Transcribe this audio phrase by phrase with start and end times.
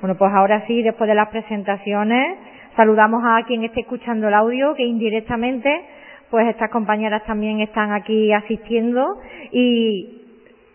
[0.00, 2.38] Bueno, pues ahora sí, después de las presentaciones,
[2.76, 5.84] saludamos a quien esté escuchando el audio, que indirectamente,
[6.30, 9.18] pues estas compañeras también están aquí asistiendo
[9.50, 10.22] y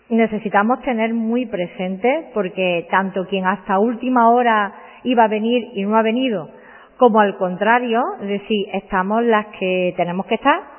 [0.10, 4.74] necesitamos tener muy presente, porque tanto quien hasta última hora
[5.04, 6.50] iba a venir y no ha venido,
[6.98, 10.78] como al contrario, es decir, estamos las que tenemos que estar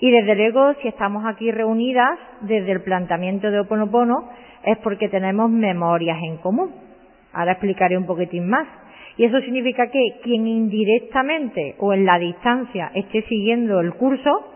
[0.00, 4.30] y desde luego si estamos aquí reunidas desde el planteamiento de Oponopono
[4.64, 6.87] es porque tenemos memorias en común.
[7.32, 8.66] Ahora explicaré un poquitín más.
[9.16, 14.52] Y eso significa que quien indirectamente o en la distancia esté siguiendo el curso,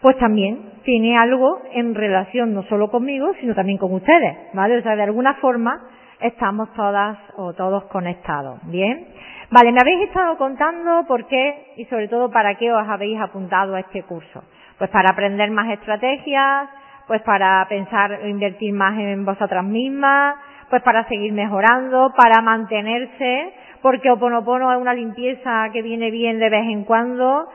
[0.00, 4.78] pues también tiene algo en relación no solo conmigo, sino también con ustedes, ¿vale?
[4.78, 5.88] O sea, de alguna forma
[6.20, 9.08] estamos todas o todos conectados, ¿bien?
[9.50, 13.74] Vale, me habéis estado contando por qué y sobre todo para qué os habéis apuntado
[13.74, 14.44] a este curso.
[14.78, 16.68] Pues para aprender más estrategias,
[17.06, 20.36] pues para pensar o invertir más en vosotras mismas,
[20.70, 23.52] pues para seguir mejorando, para mantenerse,
[23.82, 27.48] porque Oponopono es una limpieza que viene bien de vez en cuando,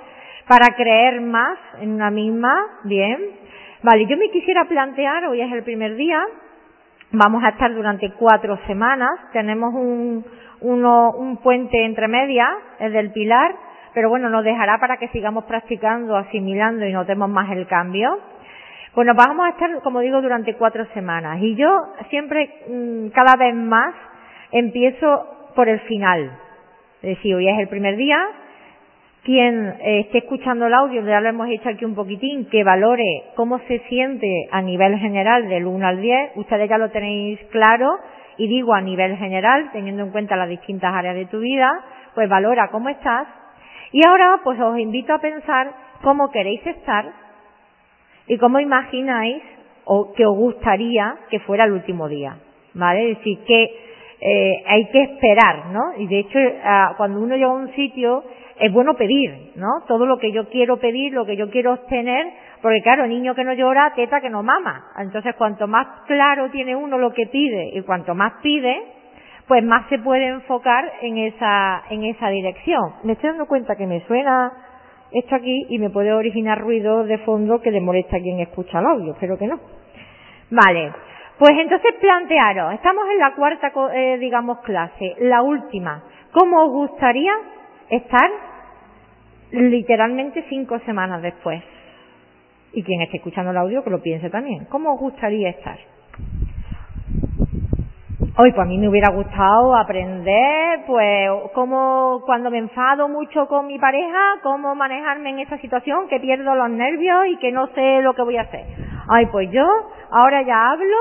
[0.48, 2.54] para creer más en una misma,
[2.84, 3.20] bien.
[3.82, 6.22] Vale, yo me quisiera plantear, hoy es el primer día,
[7.12, 10.26] vamos a estar durante cuatro semanas, tenemos un,
[10.62, 13.56] uno, un puente entre medias, el del pilar,
[13.94, 18.20] pero bueno, nos dejará para que sigamos practicando, asimilando y notemos más el cambio.
[18.96, 21.68] Bueno, vamos a estar, como digo, durante cuatro semanas y yo
[22.10, 23.94] siempre, mm, cada vez más,
[24.54, 26.32] empiezo por el final.
[27.02, 28.18] Es decir, hoy es el primer día,
[29.24, 33.24] quien eh, esté escuchando el audio, ya lo hemos hecho aquí un poquitín, que valore
[33.36, 37.98] cómo se siente a nivel general del 1 al 10, ustedes ya lo tenéis claro,
[38.38, 41.70] y digo a nivel general, teniendo en cuenta las distintas áreas de tu vida,
[42.14, 43.28] pues valora cómo estás.
[43.92, 47.25] Y ahora pues os invito a pensar cómo queréis estar
[48.28, 49.44] y cómo imagináis
[49.86, 52.38] o que os gustaría que fuera el último día.
[52.74, 53.12] ¿Vale?
[53.12, 53.64] Es decir, que
[54.20, 55.94] eh, hay que esperar, ¿no?
[55.98, 58.24] Y de hecho, ah, cuando uno llega a un sitio,
[58.60, 59.84] es bueno pedir, ¿no?
[59.88, 62.28] Todo lo que yo quiero pedir, lo que yo quiero obtener,
[62.62, 64.92] porque claro, niño que no llora, teta que no mama.
[64.98, 68.82] Entonces, cuanto más claro tiene uno lo que pide y cuanto más pide,
[69.48, 72.94] pues más se puede enfocar en esa, en esa dirección.
[73.04, 74.52] Me estoy dando cuenta que me suena
[75.16, 78.80] esto aquí y me puede originar ruido de fondo que le molesta a quien escucha
[78.80, 79.60] el audio, espero que no.
[80.52, 80.92] Vale.
[81.40, 86.04] Pues entonces plantearos, estamos en la cuarta, eh, digamos, clase, la última.
[86.32, 87.32] ¿Cómo os gustaría
[87.90, 88.30] estar
[89.52, 91.64] literalmente cinco semanas después?
[92.74, 94.66] Y quien esté escuchando el audio que lo piense también.
[94.66, 95.78] ¿Cómo os gustaría estar?
[98.38, 103.66] Hoy, pues a mí me hubiera gustado aprender, pues, cómo cuando me enfado mucho con
[103.66, 108.02] mi pareja, cómo manejarme en esta situación, que pierdo los nervios y que no sé
[108.02, 108.66] lo que voy a hacer.
[109.08, 109.66] Ay, pues yo
[110.12, 110.98] ahora ya hablo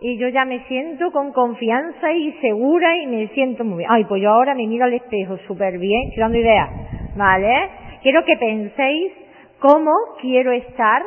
[0.00, 3.90] y yo ya me siento con confianza y segura y me siento muy bien.
[3.90, 6.68] Ay, pues yo ahora me miro al espejo súper bien, estoy dando ideas,
[7.16, 7.68] ¿vale?
[8.04, 9.12] Quiero que penséis
[9.58, 11.02] cómo quiero estar,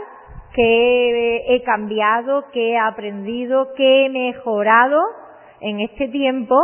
[0.53, 5.22] qué he cambiado, qué he aprendido, qué he mejorado
[5.63, 6.55] en este tiempo,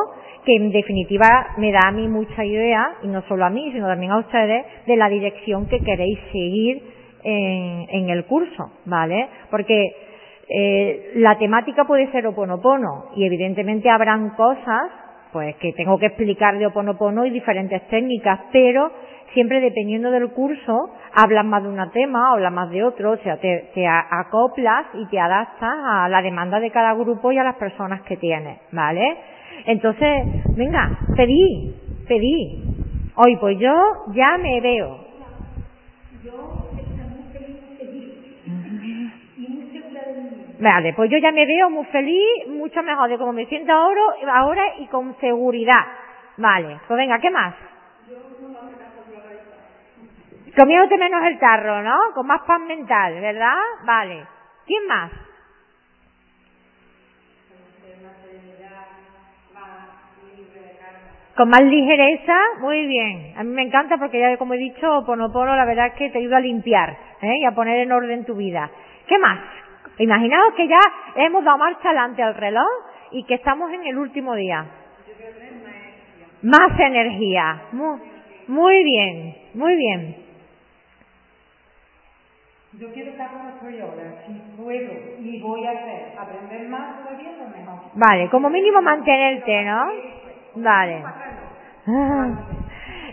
[0.46, 3.88] que en definitiva me da a mí mucha idea, y no solo a mí, sino
[3.88, 6.82] también a ustedes, de la dirección que queréis seguir
[7.24, 9.28] en, en el curso, ¿vale?
[9.50, 9.92] Porque
[10.50, 14.92] eh, la temática puede ser oponopono y evidentemente habrán cosas
[15.32, 18.92] pues que tengo que explicar de oponopono y diferentes técnicas, pero
[19.34, 23.38] siempre dependiendo del curso hablas más de un tema, hablas más de otro, o sea,
[23.38, 27.56] te, te, acoplas y te adaptas a la demanda de cada grupo y a las
[27.56, 29.18] personas que tienes, ¿vale?
[29.66, 30.26] Entonces,
[30.56, 31.76] venga, pedí,
[32.08, 32.64] pedí.
[33.16, 33.74] Hoy pues yo
[34.14, 35.10] ya me veo
[40.60, 44.02] Vale, pues yo ya me veo muy feliz, mucho mejor de cómo me siento ahora,
[44.34, 45.86] ahora y con seguridad.
[46.38, 47.56] Vale, pues venga, ¿qué más?
[50.58, 51.98] Comiéndote menos el tarro, ¿no?
[52.14, 53.58] Con más paz mental, ¿verdad?
[53.86, 54.26] Vale.
[54.66, 55.12] ¿Quién más?
[61.40, 63.34] Con más ligereza, muy bien.
[63.38, 66.18] A mí me encanta porque ya como he dicho, Ponopono la verdad es que te
[66.18, 67.38] ayuda a limpiar ¿eh?
[67.40, 68.70] y a poner en orden tu vida.
[69.08, 69.40] ¿Qué más?
[70.00, 70.80] Imaginaos que ya
[71.16, 72.68] hemos dado marcha adelante al reloj
[73.12, 74.66] y que estamos en el último día.
[76.42, 77.62] Más energía.
[78.48, 80.29] Muy, bien, muy bien.
[82.80, 87.32] Yo quiero estar como estoy ahora, si puedo y voy a hacer, aprender más todavía,
[87.38, 87.76] pues mejor.
[87.94, 89.86] Vale, como mínimo mantenerte, ¿no?
[90.56, 91.04] Vale.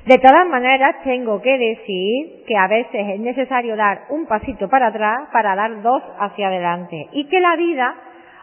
[0.07, 4.87] De todas maneras, tengo que decir que a veces es necesario dar un pasito para
[4.87, 7.97] atrás para dar dos hacia adelante y que la vida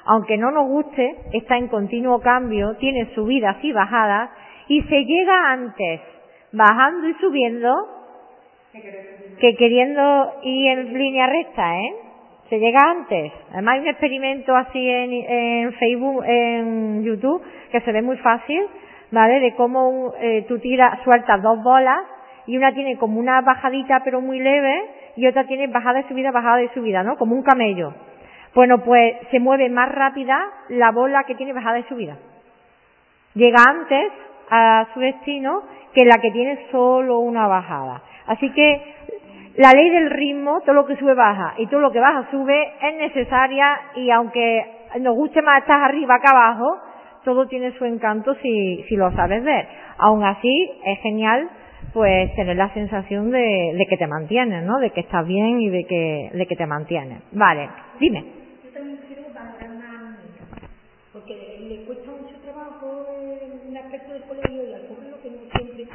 [0.05, 4.31] aunque no nos guste, está en continuo cambio, tiene subidas y bajadas,
[4.67, 6.01] y se llega antes
[6.51, 7.73] bajando y subiendo
[9.39, 11.95] que queriendo ir en línea recta, ¿eh?
[12.49, 13.31] Se llega antes.
[13.51, 17.41] Además hay un experimento así en, en Facebook, en YouTube,
[17.71, 18.65] que se ve muy fácil,
[19.11, 19.39] ¿vale?
[19.39, 21.99] De cómo eh, tú tiras, sueltas dos bolas
[22.47, 24.83] y una tiene como una bajadita pero muy leve
[25.15, 27.15] y otra tiene bajada y subida, bajada y subida, ¿no?
[27.17, 27.93] Como un camello.
[28.55, 30.39] Bueno, pues se mueve más rápida
[30.69, 32.17] la bola que tiene bajada y subida.
[33.35, 34.11] Llega antes
[34.49, 35.61] a su destino
[35.93, 38.01] que la que tiene solo una bajada.
[38.27, 38.81] Así que
[39.57, 42.73] la ley del ritmo, todo lo que sube baja y todo lo que baja sube,
[42.81, 44.65] es necesaria y aunque
[44.99, 46.77] nos guste más estar arriba que abajo,
[47.23, 49.67] todo tiene su encanto si, si lo sabes ver.
[49.97, 51.49] Aún así, es genial
[51.93, 54.79] pues tener la sensación de, que te mantienes, ¿no?
[54.79, 57.21] De que estás bien y de que, de que te mantienes.
[57.31, 58.23] Vale, dime.
[58.63, 59.53] Yo también quiero más
[61.11, 63.05] porque le cuesta mucho trabajo
[63.69, 65.85] el aspecto del colegio y al público que no siempre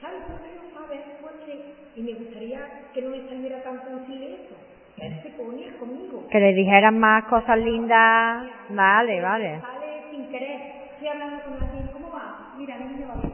[0.00, 2.60] sabe, pero no sabe, porque y me gustaría
[2.94, 4.54] que no me saliera tan fácil eso.
[4.98, 6.28] Él se ponía conmigo.
[6.30, 8.46] Que le dijeran más cosas lindas.
[8.68, 9.60] Vale, vale.
[9.60, 10.60] Sale sin querer.
[10.92, 12.54] Estoy hablando con alguien, ¿cómo va?
[12.56, 13.32] Mira, niño, va bien.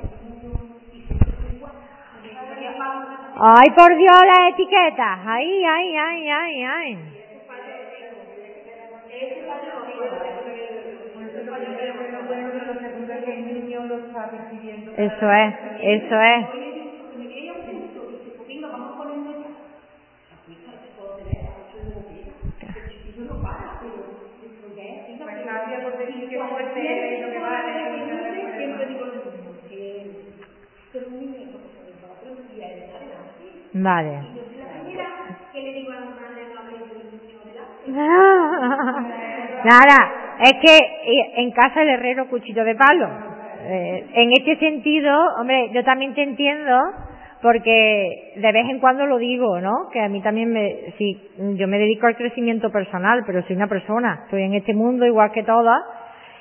[3.36, 5.18] Ay, por Dios, las etiquetas.
[5.26, 6.98] Ay, ay, ay, ay, ay.
[14.96, 16.63] Eso es, eso es.
[33.74, 34.22] Vale.
[39.64, 43.08] Nada, es que eh, en casa el herrero cuchillo de palo.
[43.66, 46.78] Eh, en este sentido, hombre, yo también te entiendo
[47.44, 49.90] porque de vez en cuando lo digo, ¿no?
[49.92, 50.94] Que a mí también me,
[51.58, 55.30] yo me dedico al crecimiento personal, pero soy una persona, estoy en este mundo igual
[55.30, 55.78] que todas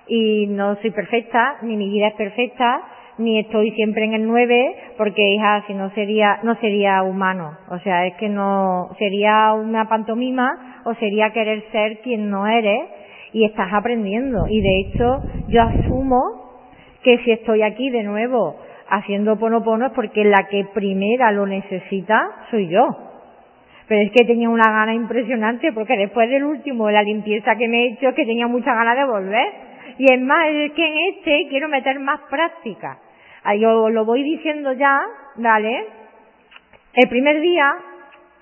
[0.07, 2.81] y no soy perfecta, ni mi vida es perfecta,
[3.17, 7.57] ni estoy siempre en el 9, porque hija, si no sería, no sería humano.
[7.69, 12.79] O sea, es que no, sería una pantomima o sería querer ser quien no eres
[13.33, 14.45] y estás aprendiendo.
[14.47, 16.21] Y de hecho, yo asumo
[17.03, 18.55] que si estoy aquí de nuevo
[18.89, 22.87] haciendo ponopono es porque la que primera lo necesita soy yo.
[23.87, 27.83] Pero es que tenía una gana impresionante porque después del último, la limpieza que me
[27.83, 29.47] he hecho, es que tenía mucha ganas de volver.
[29.97, 32.99] Y es más, que en este quiero meter más práctica.
[33.59, 35.01] Yo lo voy diciendo ya,
[35.35, 35.85] ¿vale?
[36.93, 37.75] El primer día,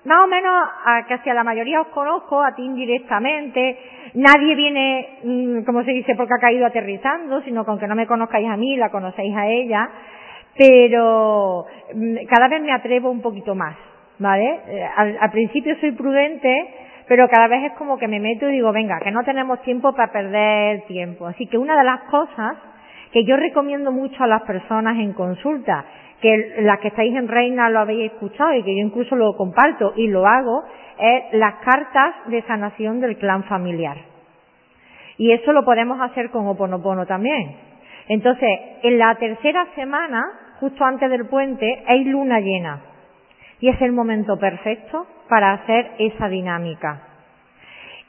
[0.04, 0.52] más o menos,
[0.84, 3.78] a casi a la mayoría os conozco, a ti indirectamente,
[4.14, 8.06] nadie viene, mm, como se dice, porque ha caído aterrizando, sino que aunque no me
[8.06, 9.88] conozcáis a mí, la conocéis a ella,
[10.56, 13.76] pero mm, cada vez me atrevo un poquito más,
[14.18, 14.60] ¿vale?
[14.68, 16.74] Eh, al, al principio soy prudente,
[17.08, 19.92] pero cada vez es como que me meto y digo, venga, que no tenemos tiempo
[19.94, 21.26] para perder tiempo.
[21.26, 22.56] Así que una de las cosas
[23.12, 25.84] que yo recomiendo mucho a las personas en consulta,
[26.20, 29.92] que las que estáis en Reina lo habéis escuchado y que yo incluso lo comparto
[29.96, 30.62] y lo hago,
[30.98, 33.98] es las cartas de sanación del clan familiar.
[35.18, 37.56] Y eso lo podemos hacer con Oponopono también.
[38.08, 38.48] Entonces,
[38.82, 40.22] en la tercera semana,
[40.62, 42.82] justo antes del puente, hay luna llena.
[43.58, 47.02] Y es el momento perfecto para hacer esa dinámica.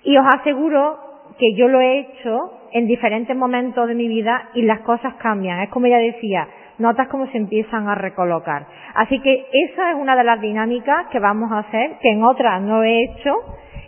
[0.04, 1.00] Y os aseguro
[1.40, 5.62] que yo lo he hecho en diferentes momentos de mi vida y las cosas cambian.
[5.62, 8.68] Es como ella decía, notas cómo se empiezan a recolocar.
[8.94, 12.62] Así que esa es una de las dinámicas que vamos a hacer, que en otras
[12.62, 13.34] no he hecho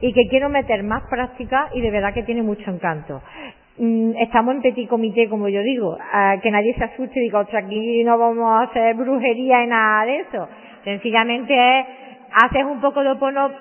[0.01, 3.21] y que quiero meter más práctica y de verdad que tiene mucho encanto.
[3.77, 5.97] Mm, estamos en petit comité, como yo digo,
[6.41, 10.05] que nadie se asuste y diga, otra aquí no vamos a hacer brujería y nada
[10.05, 10.47] de eso.
[10.85, 11.85] Sencillamente es,
[12.31, 13.51] haces un poco de opono,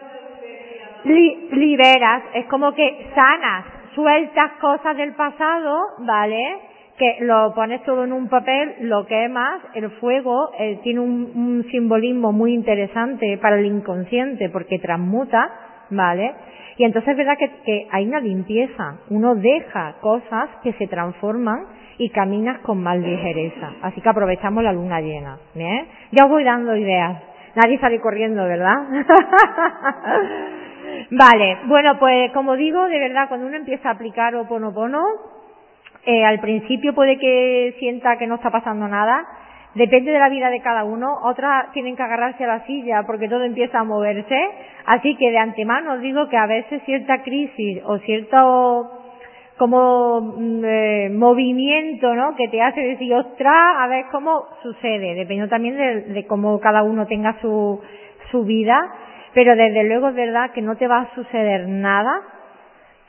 [1.04, 3.64] li, liberas, es como que sanas,
[3.96, 6.58] sueltas cosas del pasado, ¿vale?
[6.96, 11.66] Que lo pones todo en un papel, lo quemas, el fuego eh, tiene un, un
[11.72, 15.50] simbolismo muy interesante para el inconsciente porque transmuta,
[15.90, 16.34] ¿vale?
[16.76, 21.66] Y entonces es verdad que, hay una limpieza, uno deja cosas que se transforman
[21.98, 23.72] y caminas con más ligereza.
[23.82, 25.38] Así que aprovechamos la luna llena.
[26.10, 27.22] Ya os voy dando ideas.
[27.54, 28.74] Nadie sale corriendo, ¿verdad?
[31.12, 35.04] vale, bueno, pues como digo, de verdad, cuando uno empieza a aplicar Oponopono,
[36.04, 39.24] eh, al principio puede que sienta que no está pasando nada,
[39.74, 41.18] Depende de la vida de cada uno.
[41.24, 44.38] Otras tienen que agarrarse a la silla porque todo empieza a moverse.
[44.86, 49.00] Así que de antemano os digo que a veces cierta crisis o cierto
[49.58, 52.34] como mm, eh, movimiento, ¿no?
[52.36, 56.82] Que te hace decir, ostras, a ver cómo sucede, dependiendo también de, de cómo cada
[56.82, 57.80] uno tenga su,
[58.30, 58.80] su vida,
[59.32, 62.33] pero desde luego es verdad que no te va a suceder nada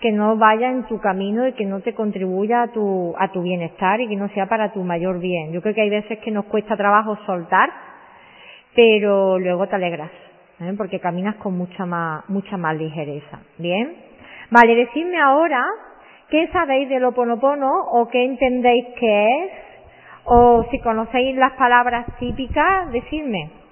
[0.06, 3.42] que no vaya en tu camino y que no te contribuya a tu, a tu
[3.42, 5.52] bienestar y que no sea para tu mayor bien.
[5.52, 7.72] Yo creo que hay veces que nos cuesta trabajo soltar,
[8.76, 10.12] pero luego te alegras,
[10.60, 10.76] ¿eh?
[10.78, 13.40] porque caminas con mucha más, mucha más ligereza.
[13.58, 13.96] Bien.
[14.52, 15.66] Vale, decidme ahora
[16.30, 19.52] qué sabéis del oponopono o qué entendéis que es,
[20.26, 23.65] o si conocéis las palabras típicas, decidme.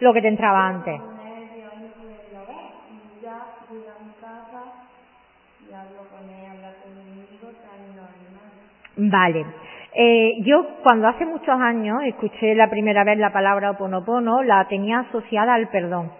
[0.00, 1.00] Lo que te entraba antes.
[8.96, 9.46] Vale.
[9.94, 15.00] Eh, yo cuando hace muchos años escuché la primera vez la palabra oponopono, la tenía
[15.00, 16.12] asociada al perdón.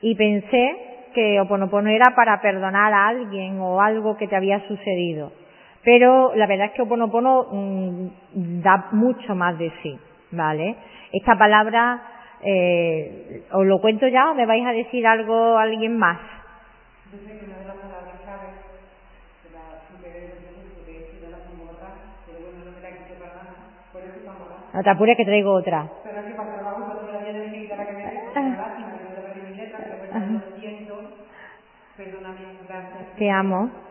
[0.00, 5.32] Y pensé que oponopono era para perdonar a alguien o algo que te había sucedido.
[5.84, 8.06] Pero la verdad es que Oponopono mm,
[8.62, 9.98] da mucho más de sí,
[10.32, 10.76] ¿vale?
[11.12, 12.02] Esta palabra,
[12.42, 16.18] eh, ¿os lo cuento ya o me vais a decir algo alguien más?
[24.72, 25.88] No te apures que traigo otra.
[33.16, 33.62] Te amo.
[33.62, 33.83] Uh -huh.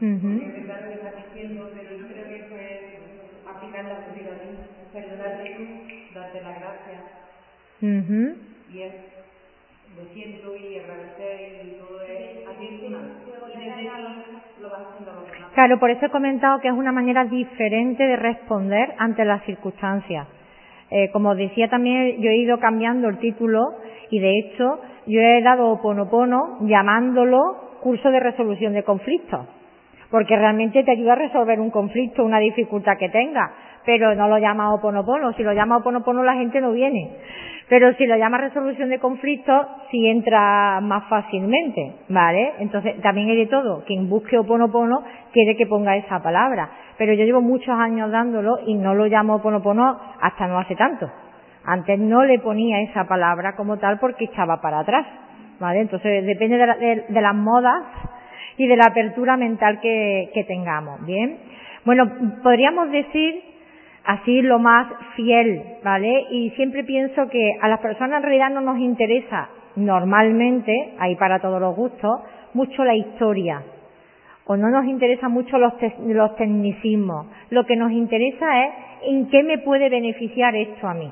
[0.00, 2.80] Porque verdad lo que estás diciendo, pero yo creo que eso es
[3.46, 4.56] aplicar la situación,
[4.94, 7.02] perdonarte tú, darte las gracias.
[7.82, 8.34] Uh -huh.
[8.72, 8.94] Y es
[9.96, 12.98] lo siento y agradecer y todo es a ti encima.
[13.52, 13.84] Y desde ahí
[14.62, 15.54] lo demás.
[15.54, 20.26] Claro, por eso he comentado que es una manera diferente de responder ante las circunstancias.
[20.90, 23.60] Eh, como decía también, yo he ido cambiando el título
[24.10, 29.59] y de hecho yo he dado Oponopono llamándolo curso de resolución de conflictos
[30.10, 33.52] porque realmente te ayuda a resolver un conflicto, una dificultad que tenga,
[33.84, 37.16] pero no lo llama oponopono, si lo llama oponopono la gente no viene,
[37.68, 42.54] pero si lo llama resolución de conflictos sí entra más fácilmente, ¿vale?
[42.58, 45.02] Entonces también hay de todo, quien busque oponopono
[45.32, 49.36] quiere que ponga esa palabra, pero yo llevo muchos años dándolo y no lo llamo
[49.36, 51.10] oponopono hasta no hace tanto.
[51.64, 55.06] Antes no le ponía esa palabra como tal porque echaba para atrás,
[55.60, 55.80] ¿vale?
[55.80, 57.84] Entonces depende de, de las modas
[58.60, 61.38] y de la apertura mental que, tengamos, ¿bien?
[61.86, 62.12] Bueno,
[62.42, 63.42] podríamos decir
[64.04, 64.86] así lo más
[65.16, 66.26] fiel, ¿vale?
[66.30, 71.38] Y siempre pienso que a las personas en realidad no nos interesa normalmente, ahí para
[71.40, 72.20] todos los gustos,
[72.52, 73.62] mucho la historia.
[74.44, 75.72] O no nos interesa mucho los,
[76.06, 77.28] los tecnicismos.
[77.48, 78.74] Lo que nos interesa es
[79.08, 81.10] en qué me puede beneficiar esto a mí.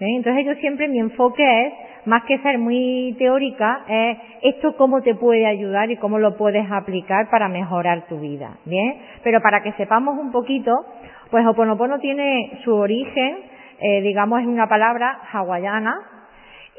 [0.00, 0.16] ¿Eh?
[0.16, 1.72] Entonces yo siempre mi enfoque es,
[2.06, 6.70] más que ser muy teórica, es esto cómo te puede ayudar y cómo lo puedes
[6.70, 8.96] aplicar para mejorar tu vida, ¿bien?
[9.22, 10.72] Pero para que sepamos un poquito,
[11.30, 13.38] pues Oponopono tiene su origen,
[13.80, 15.94] eh, digamos, es una palabra hawaiana,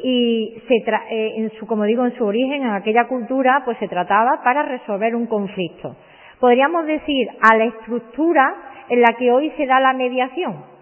[0.04, 3.88] y se eh, en su, como digo, en su origen, en aquella cultura, pues se
[3.88, 5.96] trataba para resolver un conflicto.
[6.40, 8.56] Podríamos decir a la estructura
[8.90, 10.75] en la que hoy se da la mediación,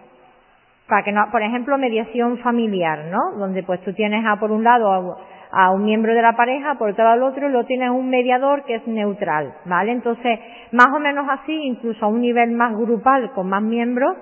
[0.88, 3.38] para que no, por ejemplo, mediación familiar, ¿no?
[3.38, 5.16] Donde pues tú tienes a por un lado
[5.50, 8.10] a, un miembro de la pareja, por otro lado al otro, y luego tienes un
[8.10, 9.92] mediador que es neutral, ¿vale?
[9.92, 10.38] Entonces,
[10.72, 14.16] más o menos así, incluso a un nivel más grupal, con más miembros,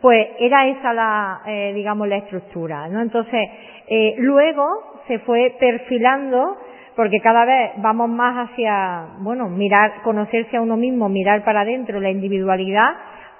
[0.00, 3.00] pues era esa la, eh, digamos, la estructura, ¿no?
[3.00, 3.48] Entonces,
[3.88, 4.64] eh, luego
[5.06, 6.56] se fue perfilando,
[6.96, 12.00] porque cada vez vamos más hacia, bueno, mirar, conocerse a uno mismo, mirar para adentro,
[12.00, 12.90] la individualidad,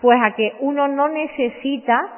[0.00, 2.17] pues a que uno no necesita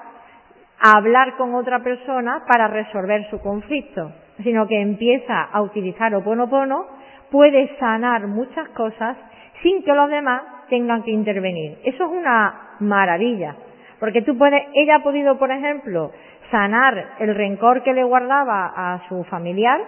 [0.81, 6.87] a hablar con otra persona para resolver su conflicto, sino que empieza a utilizar Oponopono,
[7.31, 9.17] puede sanar muchas cosas
[9.63, 11.79] sin que los demás tengan que intervenir.
[11.85, 13.57] Eso es una maravilla,
[13.99, 16.13] porque tú puedes, ella ha podido, por ejemplo,
[16.51, 19.81] sanar el rencor que le guardaba a su familiar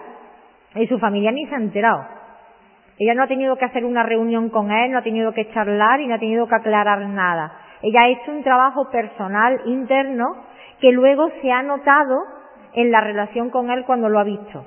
[0.75, 2.05] y su familiar ni se ha enterado.
[2.99, 5.99] Ella no ha tenido que hacer una reunión con él, no ha tenido que charlar
[6.01, 7.51] y no ha tenido que aclarar nada.
[7.81, 10.52] Ella ha hecho un trabajo personal interno
[10.83, 12.25] que luego se ha notado
[12.73, 14.65] en la relación con él cuando lo ha visto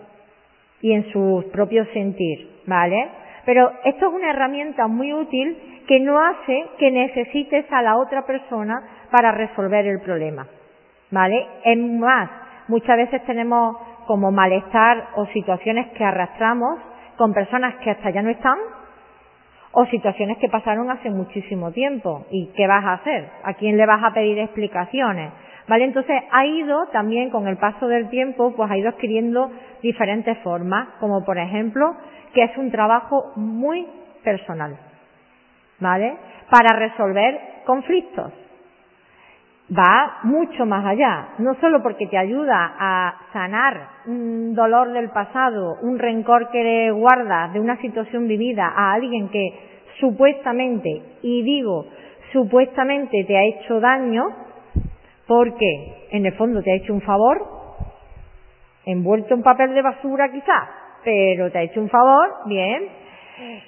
[0.80, 3.10] y en su propio sentir, ¿vale?
[3.44, 8.24] Pero esto es una herramienta muy útil que no hace que necesites a la otra
[8.24, 10.46] persona para resolver el problema,
[11.10, 11.46] ¿vale?
[11.64, 12.30] Es más,
[12.68, 16.78] muchas veces tenemos como malestar o situaciones que arrastramos
[17.18, 18.56] con personas que hasta ya no están
[19.72, 22.24] o situaciones que pasaron hace muchísimo tiempo.
[22.30, 23.28] ¿Y qué vas a hacer?
[23.44, 25.30] ¿A quién le vas a pedir explicaciones?
[25.68, 25.84] ¿Vale?
[25.84, 29.50] Entonces ha ido también con el paso del tiempo, pues ha ido adquiriendo
[29.82, 31.96] diferentes formas, como por ejemplo,
[32.32, 33.86] que es un trabajo muy
[34.22, 34.76] personal.
[35.80, 36.16] ¿Vale?
[36.50, 38.32] Para resolver conflictos.
[39.76, 45.78] Va mucho más allá, no solo porque te ayuda a sanar un dolor del pasado,
[45.82, 49.58] un rencor que guardas de una situación vivida a alguien que
[49.98, 51.86] supuestamente, y digo
[52.32, 54.45] supuestamente te ha hecho daño,
[55.26, 57.44] porque en el fondo te ha hecho un favor,
[58.84, 60.68] envuelto en papel de basura quizás,
[61.04, 62.88] pero te ha hecho un favor, bien,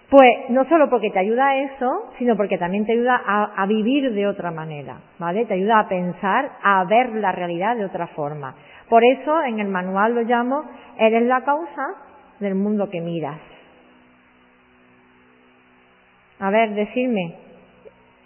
[0.08, 3.20] pues no solo porque te ayuda a eso, sino porque también te ayuda
[3.54, 5.44] a, vivir de otra manera, ¿vale?
[5.44, 8.54] Te ayuda a pensar, a ver la realidad de otra forma.
[8.88, 10.64] Por eso en el manual lo llamo,
[10.98, 11.82] eres la causa
[12.40, 13.38] del mundo que miras.
[16.40, 17.34] A ver, decidme,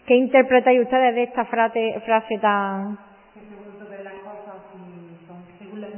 [0.07, 2.97] ¿qué interpretáis ustedes de esta frase, frase tan...
[3.35, 5.89] Que según tú ves las cosas, si son según la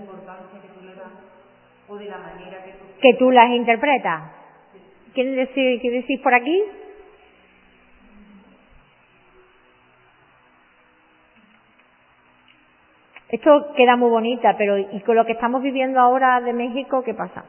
[3.01, 4.33] que tú las interpretas.
[5.13, 6.63] ¿Quiere decir, ¿Qué decís por aquí?
[13.29, 17.15] Esto queda muy bonita, pero ¿y con lo que estamos viviendo ahora de México, qué
[17.15, 17.45] pasa?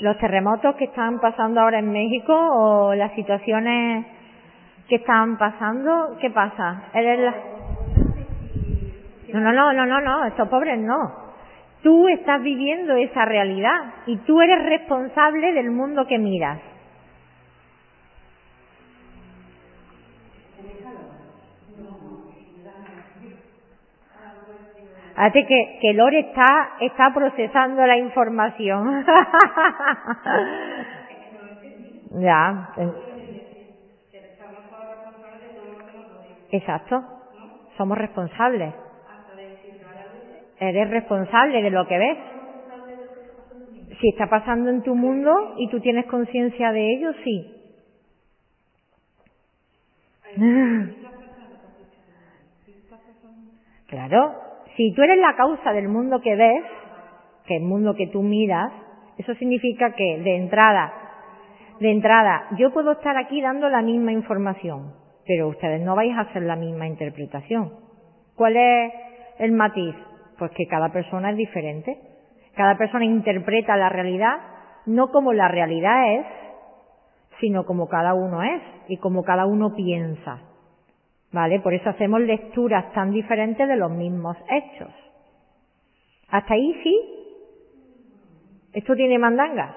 [0.00, 4.06] los terremotos que están pasando ahora en México o las situaciones
[4.88, 6.84] que están pasando, ¿qué pasa?
[6.92, 7.55] ¿Eres la...
[9.36, 11.26] No, no, no, no, no, no, estos pobres no.
[11.82, 16.60] Tú estás viviendo esa realidad y tú eres responsable del mundo que miras.
[25.14, 29.06] Fíjate que, que Lore está, está procesando la información.
[32.20, 32.70] ya.
[36.50, 37.02] Exacto.
[37.76, 38.85] Somos responsables.
[40.58, 42.18] Eres responsable de lo que ves.
[44.00, 47.52] Si está pasando en tu mundo y tú tienes conciencia de ello, sí.
[53.86, 54.34] Claro,
[54.76, 56.64] si tú eres la causa del mundo que ves,
[57.46, 58.72] que el mundo que tú miras,
[59.16, 60.92] eso significa que de entrada,
[61.80, 64.94] de entrada, yo puedo estar aquí dando la misma información,
[65.26, 67.72] pero ustedes no vais a hacer la misma interpretación.
[68.34, 68.92] ¿Cuál es
[69.38, 69.94] el matiz?
[70.38, 71.98] Pues que cada persona es diferente.
[72.54, 74.36] Cada persona interpreta la realidad
[74.86, 76.26] no como la realidad es,
[77.40, 80.40] sino como cada uno es y como cada uno piensa.
[81.32, 81.60] ¿Vale?
[81.60, 84.90] Por eso hacemos lecturas tan diferentes de los mismos hechos.
[86.30, 87.00] ¿Hasta ahí sí?
[88.72, 89.76] ¿Esto tiene mandanga?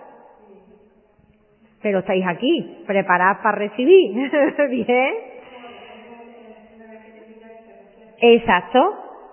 [1.82, 4.32] Pero estáis aquí, preparados para recibir.
[4.70, 5.14] ¿Bien?
[8.22, 8.80] Exacto,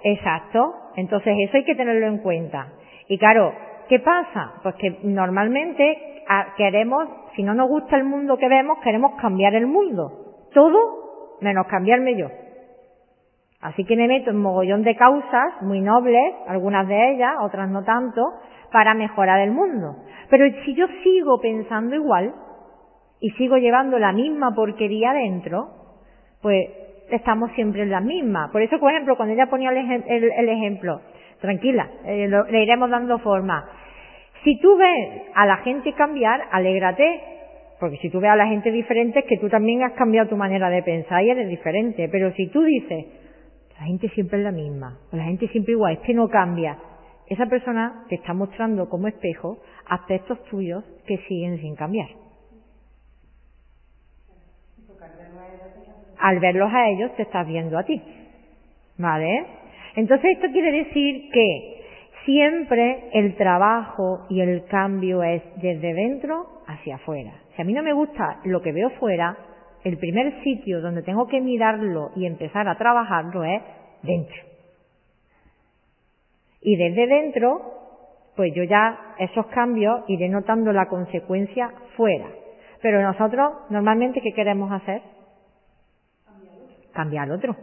[0.03, 0.86] exacto.
[0.97, 2.73] Entonces eso hay que tenerlo en cuenta.
[3.09, 3.53] Y claro,
[3.89, 4.55] ¿qué pasa?
[4.63, 7.07] Pues que normalmente ah, queremos,
[7.37, 10.47] si no nos gusta el mundo que vemos, queremos cambiar el mundo.
[10.53, 12.29] Todo menos cambiarme yo.
[13.61, 17.85] Así que me meto en mogollón de causas muy nobles, algunas de ellas, otras no
[17.85, 18.23] tanto,
[18.71, 19.97] para mejorar el mundo.
[20.31, 22.35] Pero si yo sigo pensando igual
[23.21, 25.69] y sigo llevando la misma porquería dentro,
[26.43, 26.69] pues
[27.11, 28.51] estamos siempre en la misma.
[28.53, 31.01] Por eso, por ejemplo, cuando ella ponía el, ejemplo,
[31.41, 33.65] tranquila, eh, le iremos dando forma.
[34.45, 37.21] Si tú ves a la gente cambiar, alégrate,
[37.81, 40.37] porque si tú ves a la gente diferente es que tú también has cambiado tu
[40.37, 42.09] manera de pensar y eres diferente.
[42.11, 43.07] Pero si tú dices,
[43.79, 46.79] la gente siempre es la misma, o la gente siempre igual, es que no cambia,
[47.29, 52.26] esa persona te está mostrando como espejo aspectos tuyos que siguen sin cambiar.
[56.19, 58.01] Al verlos a ellos te estás viendo a ti.
[58.99, 59.47] ¿Vale?
[59.97, 61.77] Entonces esto quiere decir que
[62.25, 67.33] siempre el trabajo y el cambio es desde dentro hacia afuera.
[67.55, 69.37] Si a mí no me gusta lo que veo fuera,
[69.85, 73.63] el primer sitio donde tengo que mirarlo y empezar a trabajarlo es
[74.03, 74.37] dentro.
[76.61, 77.61] Y desde dentro,
[78.35, 82.27] pues yo ya esos cambios iré notando la consecuencia fuera.
[82.83, 85.01] Pero nosotros, normalmente, ¿qué queremos hacer?
[86.97, 87.55] Cambiar otro.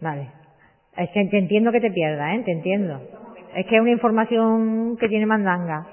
[0.00, 0.26] Vale.
[0.96, 2.42] Es que te entiendo que te pierdas, ¿eh?
[2.46, 2.98] Te entiendo.
[3.54, 5.86] Es que es una información que tiene mandanga.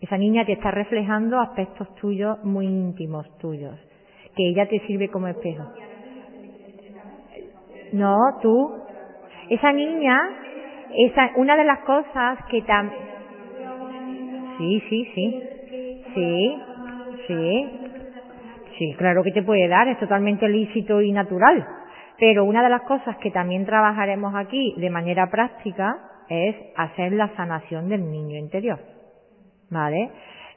[0.00, 3.78] Esa niña te está reflejando aspectos tuyos muy íntimos tuyos,
[4.34, 5.64] que ella te sirve como espejo.
[7.92, 8.82] No, tú.
[9.50, 10.18] Esa niña,
[10.94, 13.00] esa, una de las cosas que también.
[14.58, 15.42] Sí, sí, sí.
[16.14, 16.62] Sí,
[17.26, 17.70] sí.
[18.78, 21.66] Sí, claro que te puede dar, es totalmente lícito y natural.
[22.18, 25.96] Pero una de las cosas que también trabajaremos aquí de manera práctica
[26.28, 28.78] es hacer la sanación del niño interior.
[29.70, 30.10] ¿Vale?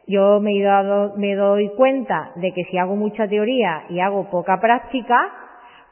[0.08, 4.60] Yo me, he me doy cuenta de que si hago mucha teoría y hago poca
[4.60, 5.18] práctica,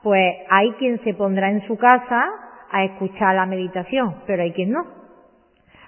[0.04, 2.26] pues hay quien se pondrá en su casa
[2.72, 5.00] a escuchar la meditación, pero hay quien no.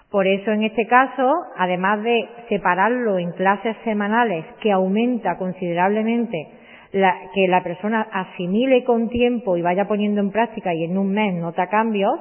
[0.09, 6.47] Por eso en este caso, además de separarlo en clases semanales que aumenta considerablemente
[6.91, 11.11] la, que la persona asimile con tiempo y vaya poniendo en práctica y en un
[11.11, 12.19] mes nota cambios,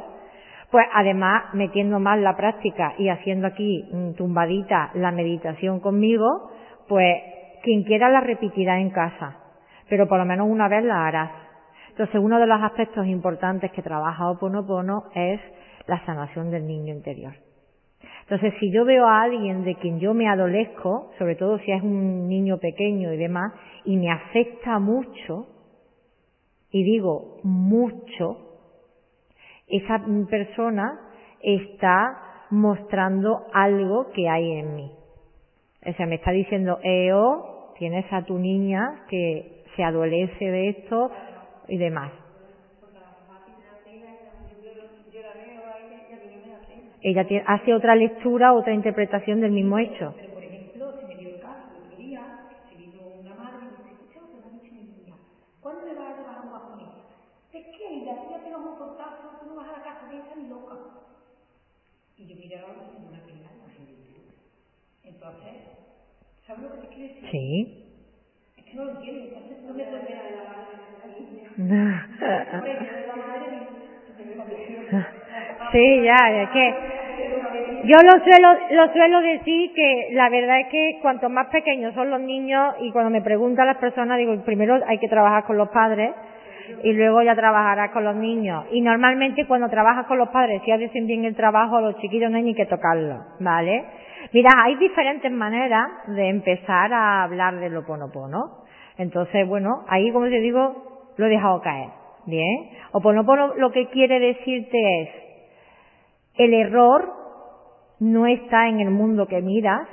[0.71, 6.51] pues además metiendo más la práctica y haciendo aquí mm, tumbadita la meditación conmigo,
[6.89, 7.17] pues
[7.65, 9.37] quien quiera la repetirá en casa,
[9.89, 11.31] pero por lo menos una vez la harás.
[12.01, 15.39] Entonces uno de los aspectos importantes que trabaja Oponopono es
[15.87, 17.35] la sanación del niño interior.
[18.23, 21.83] Entonces, si yo veo a alguien de quien yo me adolezco, sobre todo si es
[21.83, 23.53] un niño pequeño y demás,
[23.85, 25.47] y me afecta mucho,
[26.71, 28.63] y digo mucho,
[29.69, 30.99] esa persona
[31.43, 34.91] está mostrando algo que hay en mí.
[35.87, 41.11] O sea, me está diciendo, Eo, tienes a tu niña que se adolece de esto
[41.71, 42.13] y demás.
[47.03, 50.17] ella hace otra lectura, otra interpretación del mismo hecho.
[67.31, 67.71] Sí.
[68.57, 69.85] Es que no lo entiendo, entonces no me
[70.29, 70.43] a la
[75.73, 76.75] Sí, ya, es que
[77.85, 82.11] yo lo suelo, lo suelo decir que la verdad es que cuanto más pequeños son
[82.11, 85.69] los niños y cuando me preguntan las personas digo, primero hay que trabajar con los
[85.69, 86.13] padres
[86.83, 88.65] y luego ya trabajarás con los niños.
[88.73, 92.37] Y normalmente cuando trabajas con los padres, si hacen bien el trabajo, los chiquillos no
[92.37, 93.85] hay ni que tocarlos, ¿vale?
[94.33, 98.65] Mira, hay diferentes maneras de empezar a hablar del oponopono.
[98.99, 100.90] Entonces, bueno, ahí como te digo,
[101.21, 101.91] lo he dejado caer.
[102.27, 102.71] Bien.
[102.93, 105.09] Oponopono lo que quiere decirte es,
[106.37, 107.13] el error
[108.01, 109.87] no está en el mundo que miras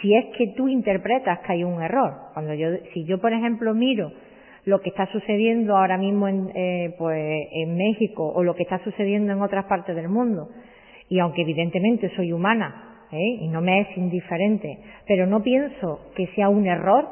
[0.00, 2.14] si es que tú interpretas que hay un error.
[2.32, 4.12] Cuando yo, si yo, por ejemplo, miro
[4.64, 8.78] lo que está sucediendo ahora mismo en, eh, pues, en México o lo que está
[8.84, 10.48] sucediendo en otras partes del mundo,
[11.08, 13.38] y aunque evidentemente soy humana ¿eh?
[13.40, 17.08] y no me es indiferente, pero no pienso que sea un error,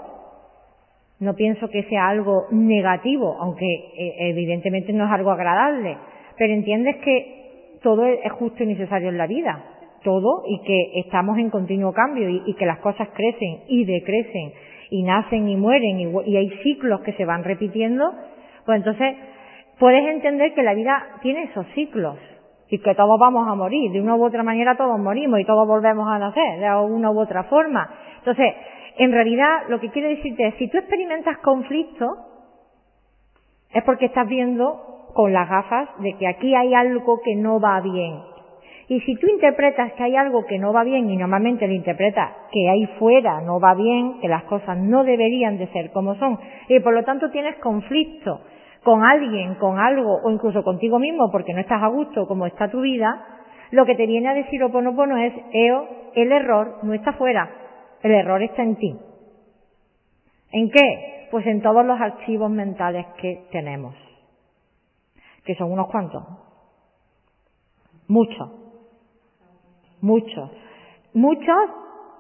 [1.21, 5.97] no pienso que sea algo negativo, aunque eh, evidentemente no es algo agradable,
[6.37, 9.65] pero entiendes que todo es justo y necesario en la vida,
[10.05, 14.53] todo, y que estamos en continuo cambio y, que las cosas crecen y decrecen
[14.91, 18.05] y nacen y mueren y, y hay ciclos que se van repitiendo,
[18.65, 19.17] pues entonces
[19.79, 22.17] puedes entender que la vida tiene esos ciclos
[22.69, 25.67] y que todos vamos a morir, de una u otra manera todos morimos y todos
[25.67, 27.89] volvemos a nacer, de una u otra forma.
[28.19, 28.55] Entonces,
[28.99, 32.17] en realidad lo que quiero decirte es, si tú experimentas conflicto,
[33.73, 37.81] es porque estás viendo con las gafas de que aquí hay algo que no va
[37.81, 38.21] bien.
[38.89, 42.31] Y si tú interpretas que hay algo que no va bien y normalmente lo interpretas
[42.51, 46.39] que ahí fuera no va bien, que las cosas no deberían de ser como son,
[46.69, 48.41] y por lo tanto tienes conflicto
[48.83, 52.71] con alguien, con algo o incluso contigo mismo porque no estás a gusto como está
[52.71, 53.25] tu vida,
[53.71, 57.51] lo que te viene a decir Oponopono es, Eo, el error no está fuera,
[58.03, 58.99] el error está en ti.
[60.53, 61.29] ¿En qué?
[61.31, 63.95] Pues en todos los archivos mentales que tenemos,
[65.45, 66.23] que son unos cuantos,
[68.09, 68.51] muchos,
[70.01, 70.51] muchos,
[71.13, 71.71] muchos,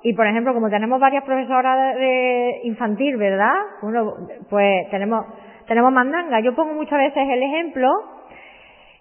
[0.03, 3.55] y por ejemplo, como tenemos varias profesoras de infantil, ¿verdad?
[3.83, 4.15] Uno,
[4.49, 5.27] pues tenemos,
[5.67, 6.41] tenemos mandanga.
[6.41, 7.89] Yo pongo muchas veces el ejemplo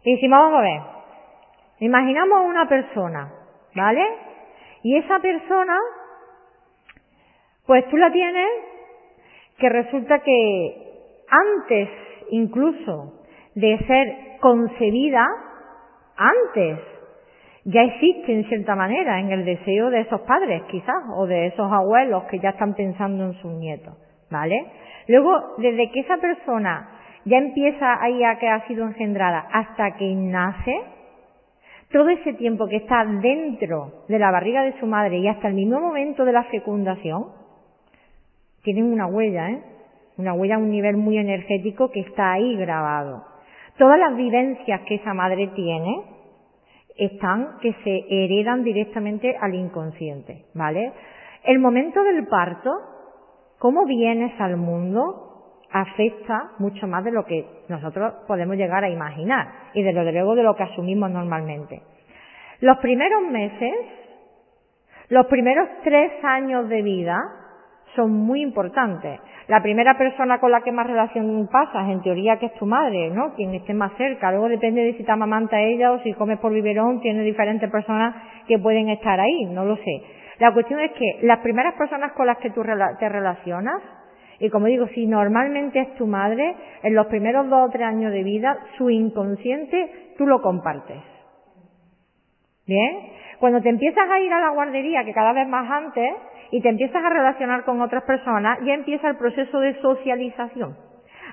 [0.04, 0.82] y decimos, vamos a ver,
[1.80, 3.32] imaginamos una persona,
[3.76, 4.04] ¿vale?
[4.84, 5.78] Y esa persona,
[7.68, 8.50] pues tú la tienes
[9.60, 10.88] que resulta que
[11.30, 11.90] antes
[12.32, 13.26] incluso
[13.56, 15.26] de ser concebida,
[16.16, 16.80] antes
[17.66, 21.70] ya existe en cierta manera en el deseo de esos padres quizás o de esos
[21.72, 23.94] abuelos que ya están pensando en sus nietos,
[24.32, 24.66] ¿vale?
[25.08, 26.90] Luego, desde que esa persona
[27.26, 30.74] ya empieza ahí a que ha sido engendrada hasta que nace,
[31.92, 35.54] todo ese tiempo que está dentro de la barriga de su madre y hasta el
[35.54, 37.26] mismo momento de la fecundación,
[38.74, 39.64] tienen una huella, ¿eh?
[40.18, 43.24] Una huella a un nivel muy energético que está ahí grabado.
[43.78, 46.02] Todas las vivencias que esa madre tiene
[46.98, 50.92] están que se heredan directamente al inconsciente, ¿vale?
[51.44, 52.72] El momento del parto,
[53.60, 59.48] cómo vienes al mundo, afecta mucho más de lo que nosotros podemos llegar a imaginar
[59.74, 61.84] y de lo de luego de lo que asumimos normalmente.
[62.60, 63.74] Los primeros meses,
[65.08, 67.18] los primeros tres años de vida
[67.98, 69.20] son muy importantes.
[69.50, 73.10] La primera persona con la que más relación pasas, en teoría que es tu madre,
[73.10, 73.34] ¿no?
[73.36, 74.32] Quien esté más cerca.
[74.32, 78.16] Luego depende de si te amamanta ella o si comes por biberón, tiene diferentes personas
[78.48, 80.02] que pueden estar ahí, no lo sé.
[80.40, 83.82] La cuestión es que las primeras personas con las que tú te relacionas
[84.40, 88.12] y como digo, si normalmente es tu madre, en los primeros dos o tres años
[88.12, 91.02] de vida, su inconsciente tú lo compartes.
[92.68, 93.18] ¿Bien?
[93.40, 96.14] Cuando te empiezas a ir a la guardería, que cada vez más antes,
[96.52, 100.76] y te empiezas a relacionar con otras personas, ya empieza el proceso de socialización.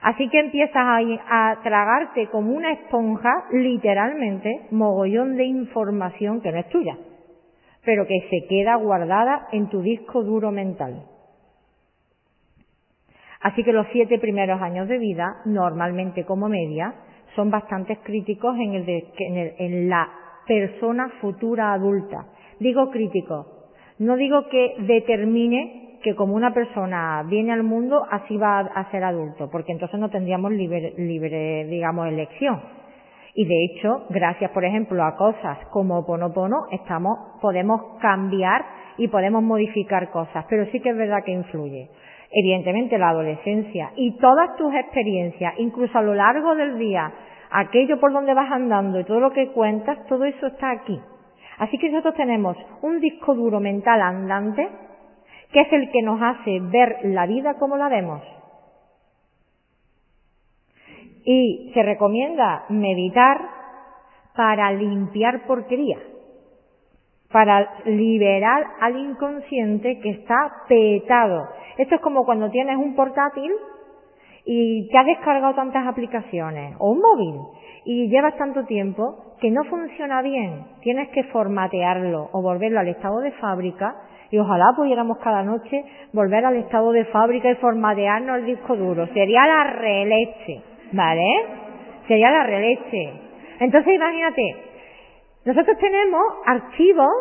[0.03, 6.69] Así que empiezas a, tragarte como una esponja, literalmente, mogollón de información que no es
[6.69, 6.99] tuya,
[7.85, 11.05] pero que se queda guardada en tu disco duro mental.
[13.41, 16.95] Así que los siete primeros años de vida, normalmente como media,
[17.35, 19.05] son bastante críticos en, el
[19.59, 20.09] en, la
[20.47, 22.27] persona futura adulta.
[22.61, 23.54] Digo crítico,
[23.99, 29.05] no digo que determine que como una persona viene al mundo así va a ser
[29.05, 32.61] adulto, porque entonces no tendríamos libre, libre digamos, elección.
[33.35, 38.65] Y de hecho, gracias por ejemplo a cosas como Ponopono, estamos, podemos cambiar
[38.99, 41.89] y podemos modificar cosas, pero sí que es verdad que influye
[42.35, 47.13] evidentemente la adolescencia y todas tus experiencias, incluso a lo largo del día,
[47.51, 51.01] aquello por donde vas andando y todo lo que cuentas, todo eso está aquí.
[51.59, 54.69] Así que nosotros tenemos un disco duro mental andante
[55.53, 58.23] que es el que nos hace ver la vida como la vemos.
[61.25, 63.41] Y se recomienda meditar
[64.35, 65.99] para limpiar porquería
[67.35, 71.49] para liberar al inconsciente que está petado.
[71.79, 73.51] Esto es como cuando tienes un portátil
[74.45, 77.41] y te has descargado tantas aplicaciones o un móvil
[77.85, 80.65] y llevas tanto tiempo que no funciona bien.
[80.81, 83.95] Tienes que formatearlo o volverlo al estado de fábrica
[84.31, 89.07] y ojalá pudiéramos cada noche volver al estado de fábrica y formatearnos el disco duro.
[89.09, 91.27] Sería la releche, ¿vale?
[92.09, 93.13] Sería la releche.
[93.61, 94.57] Entonces imagínate,
[95.45, 97.13] nosotros tenemos archivos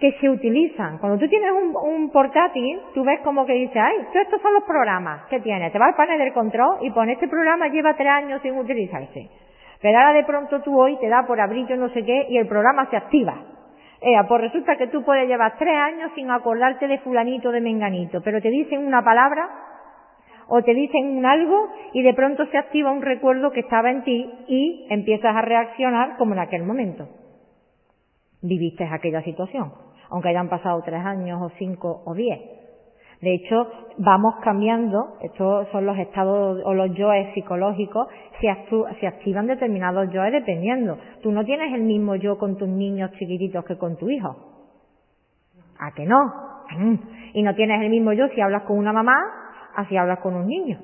[0.00, 0.98] que se utilizan.
[0.98, 5.26] Cuando tú tienes un, portátil, tú ves como que dice, ay, estos son los programas
[5.26, 5.72] que tienes.
[5.72, 9.30] Te vas al panel del control y pones este programa lleva tres años sin utilizarse.
[9.82, 12.38] Pero ahora de pronto tú hoy te da por abrir yo no sé qué y
[12.38, 13.34] el programa se activa.
[14.00, 18.20] Eh, pues resulta que tú puedes llevar tres años sin acordarte de fulanito, de menganito,
[18.22, 19.48] pero te dicen una palabra
[20.48, 24.02] o te dicen un algo y de pronto se activa un recuerdo que estaba en
[24.02, 27.08] ti y empiezas a reaccionar como en aquel momento
[28.42, 29.72] viviste aquella situación,
[30.10, 32.40] aunque hayan pasado tres años o cinco o diez.
[33.22, 38.08] De hecho, vamos cambiando, estos son los estados o los yoes psicológicos,
[38.40, 40.98] se, activan determinados yoes dependiendo.
[41.22, 44.36] Tú no tienes el mismo yo con tus niños chiquititos que con tu hijo.
[45.78, 46.18] ¿A que no?
[46.76, 46.94] Mm.
[47.34, 49.14] Y no tienes el mismo yo si hablas con una mamá,
[49.76, 50.80] así hablas con un niño.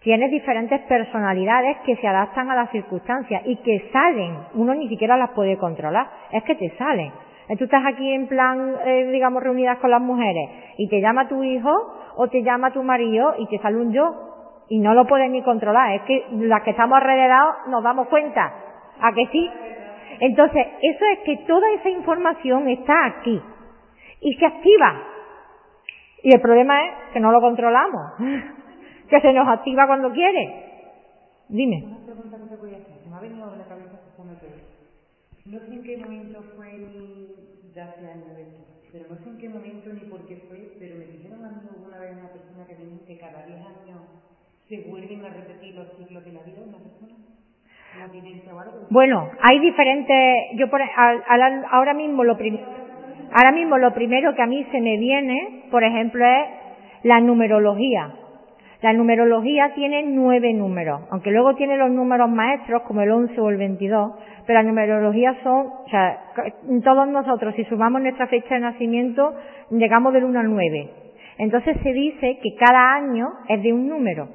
[0.00, 4.36] Tienes diferentes personalidades que se adaptan a las circunstancias y que salen.
[4.54, 6.06] Uno ni siquiera las puede controlar.
[6.32, 7.12] Es que te salen.
[7.58, 11.42] Tú estás aquí en plan, eh, digamos, reunidas con las mujeres y te llama tu
[11.42, 11.70] hijo
[12.16, 15.42] o te llama tu marido y te sale un yo y no lo puedes ni
[15.42, 15.96] controlar.
[15.96, 18.52] Es que las que estamos alrededor nos damos cuenta.
[19.00, 19.50] ¿A que sí?
[20.20, 23.40] Entonces, eso es que toda esa información está aquí
[24.20, 25.02] y se activa.
[26.22, 28.12] Y el problema es que no lo controlamos.
[29.08, 30.70] que se nos activa cuando quiere.
[31.48, 31.96] Dime.
[35.46, 37.39] No sé en qué momento fue ni
[37.80, 38.60] años de esto,
[38.92, 41.60] pero no sé en qué momento ni por qué fue, pero me dijeron a mí
[41.68, 44.00] alguna vez una persona que me que cada 10 años
[44.68, 47.14] se vuelven a repetir los ciclos de la vida de una persona.
[48.90, 52.38] Bueno, hay diferentes, yo por, ahora mismo lo
[53.32, 56.48] ahora mismo lo primero que a mí se me viene, por ejemplo, es
[57.02, 58.14] la numerología.
[58.82, 63.50] La numerología tiene nueve números, aunque luego tiene los números maestros como el 11 o
[63.50, 64.12] el 22,
[64.46, 66.18] pero la numerología son, o sea,
[66.82, 69.34] todos nosotros, si sumamos nuestra fecha de nacimiento,
[69.70, 70.90] llegamos del 1 al 9.
[71.38, 74.28] Entonces se dice que cada año es de un número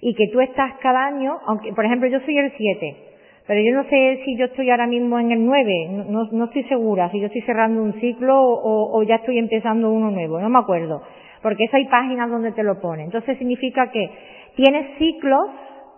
[0.00, 2.96] y que tú estás cada año, aunque, por ejemplo, yo soy el 7,
[3.46, 6.64] Pero yo no sé si yo estoy ahora mismo en el 9, no, no estoy
[6.64, 10.50] segura si yo estoy cerrando un ciclo o, o, ya estoy empezando uno nuevo, no
[10.50, 11.02] me acuerdo.
[11.42, 13.04] Porque eso hay páginas donde te lo pone.
[13.04, 14.10] Entonces significa que
[14.56, 15.48] tienes ciclos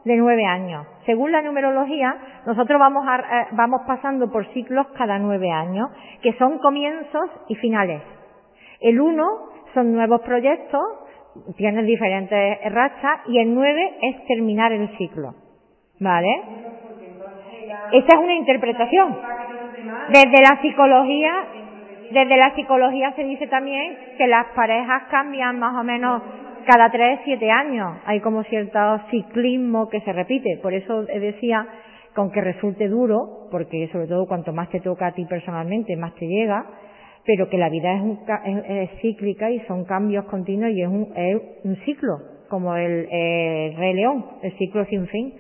[0.05, 0.87] de nueve años.
[1.07, 5.91] Según la numerología, nosotros vamos, a, eh, vamos pasando por ciclos cada nueve años,
[6.23, 8.03] que son comienzos y finales.
[8.81, 9.27] El uno
[9.75, 10.81] son nuevos proyectos,
[11.57, 15.35] tienes diferentes rachas, y el nueve es terminar el ciclo.
[16.01, 16.43] ¿Vale?
[17.93, 19.19] Esa es una interpretación.
[20.09, 21.33] Desde la psicología,
[22.13, 26.23] desde la psicología se dice también que las parejas cambian más o menos
[26.67, 27.99] cada tres, siete años.
[28.05, 28.79] Hay como cierto
[29.11, 30.59] ciclismo que se repite.
[30.63, 31.67] Por eso decía,
[32.29, 36.27] que resulte duro, porque sobre todo cuanto más te toca a ti personalmente, más te
[36.27, 36.67] llega,
[37.25, 38.19] pero que la vida es, un,
[38.67, 42.19] es, cíclica y son cambios continuos y es un, es un ciclo,
[42.49, 45.35] como el, el Rey León, el ciclo sin fin.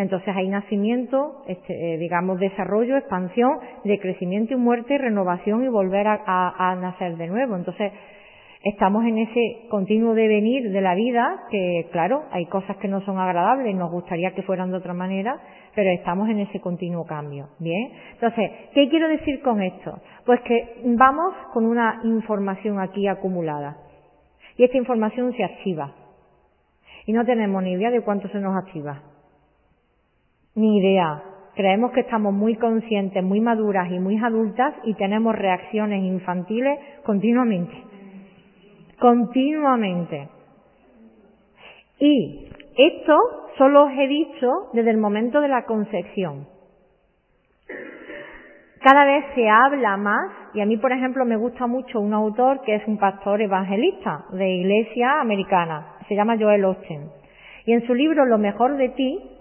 [0.00, 6.06] Entonces hay nacimiento, este, eh, digamos, desarrollo, expansión, de crecimiento y muerte, renovación y volver
[6.06, 7.54] a, a, nacer de nuevo.
[7.56, 7.92] Entonces
[8.64, 13.18] estamos en ese continuo devenir de la vida que, claro, hay cosas que no son
[13.18, 15.38] agradables, nos gustaría que fueran de otra manera,
[15.74, 17.48] pero estamos en ese continuo cambio.
[17.58, 17.92] Bien.
[18.14, 20.00] Entonces, ¿qué quiero decir con esto?
[20.24, 23.76] Pues que vamos con una información aquí acumulada
[24.56, 25.92] y esta información se activa
[27.04, 29.09] y no tenemos ni idea de cuánto se nos activa.
[30.60, 31.22] Ni idea.
[31.54, 37.72] Creemos que estamos muy conscientes, muy maduras y muy adultas y tenemos reacciones infantiles continuamente.
[38.98, 40.28] Continuamente.
[41.98, 42.46] Y
[42.76, 43.16] esto
[43.56, 46.46] solo os he dicho desde el momento de la concepción.
[48.82, 52.60] Cada vez se habla más, y a mí, por ejemplo, me gusta mucho un autor
[52.62, 57.08] que es un pastor evangelista de iglesia americana, se llama Joel Austin.
[57.64, 59.39] Y en su libro Lo mejor de ti,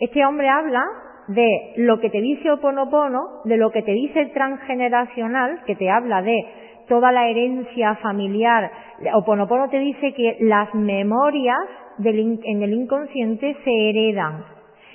[0.00, 0.84] este hombre habla
[1.28, 5.90] de lo que te dice Oponopono, de lo que te dice el transgeneracional, que te
[5.90, 6.44] habla de
[6.88, 8.70] toda la herencia familiar.
[9.14, 11.64] Oponopono te dice que las memorias
[11.98, 14.44] del, en el inconsciente se heredan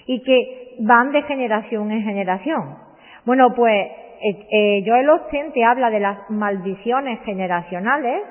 [0.05, 2.77] y que van de generación en generación.
[3.25, 3.88] Bueno, pues
[4.21, 8.23] eh, eh, Joel Austin te habla de las maldiciones generacionales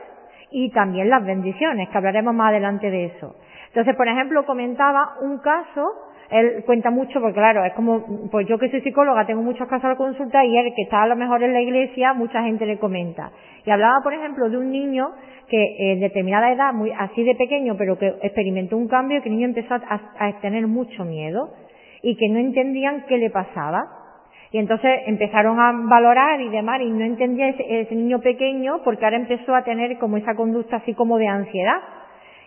[0.50, 3.34] y también las bendiciones, que hablaremos más adelante de eso.
[3.68, 5.92] Entonces, por ejemplo, comentaba un caso
[6.30, 9.84] él cuenta mucho porque claro, es como, pues yo que soy psicóloga tengo muchos casos
[9.86, 12.66] a la consulta y él que está a lo mejor en la iglesia, mucha gente
[12.66, 13.32] le comenta.
[13.64, 15.10] Y hablaba, por ejemplo, de un niño
[15.48, 19.36] que en determinada edad, muy así de pequeño, pero que experimentó un cambio, que el
[19.36, 21.48] niño empezó a, a tener mucho miedo
[22.02, 23.84] y que no entendían qué le pasaba.
[24.50, 29.04] Y entonces empezaron a valorar y demás y no entendía ese, ese niño pequeño porque
[29.04, 31.80] ahora empezó a tener como esa conducta así como de ansiedad.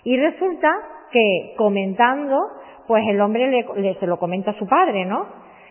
[0.04, 0.72] Y resulta
[1.12, 2.40] que comentando
[2.88, 5.26] pues el hombre le, se lo comenta a su padre, ¿no?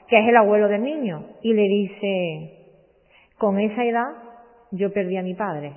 [0.09, 1.25] Que es el abuelo del niño.
[1.43, 2.77] Y le dice,
[3.39, 4.09] con esa edad
[4.71, 5.75] yo perdí a mi padre.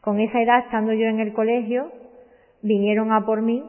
[0.00, 1.92] Con esa edad, estando yo en el colegio,
[2.62, 3.62] vinieron a por mí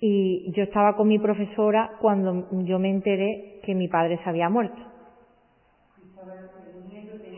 [0.00, 4.48] y yo estaba con mi profesora cuando yo me enteré que mi padre se había
[4.48, 4.80] muerto.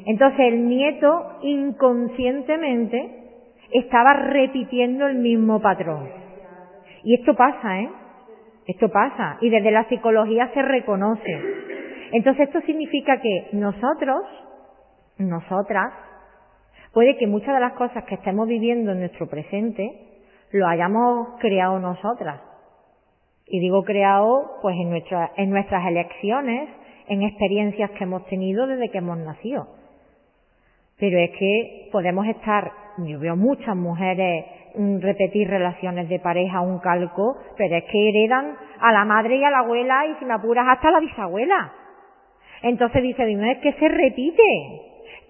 [0.07, 3.21] Entonces el nieto inconscientemente
[3.73, 6.20] estaba repitiendo el mismo patrón.
[7.03, 7.91] Y esto pasa, ¿eh?
[8.67, 9.39] Esto pasa.
[9.41, 11.41] Y desde la psicología se reconoce.
[12.13, 14.23] Entonces esto significa que nosotros,
[15.19, 15.93] nosotras,
[16.93, 20.09] puede que muchas de las cosas que estemos viviendo en nuestro presente
[20.53, 22.41] lo hayamos creado nosotras.
[23.47, 26.69] Y digo creado pues en, nuestra, en nuestras elecciones,
[27.09, 29.67] en experiencias que hemos tenido desde que hemos nacido.
[30.99, 34.45] Pero es que podemos estar, yo veo muchas mujeres
[35.01, 39.51] repetir relaciones de pareja, un calco, pero es que heredan a la madre y a
[39.51, 41.73] la abuela y si me apuras hasta la bisabuela.
[42.63, 44.43] Entonces dice, es que se repite.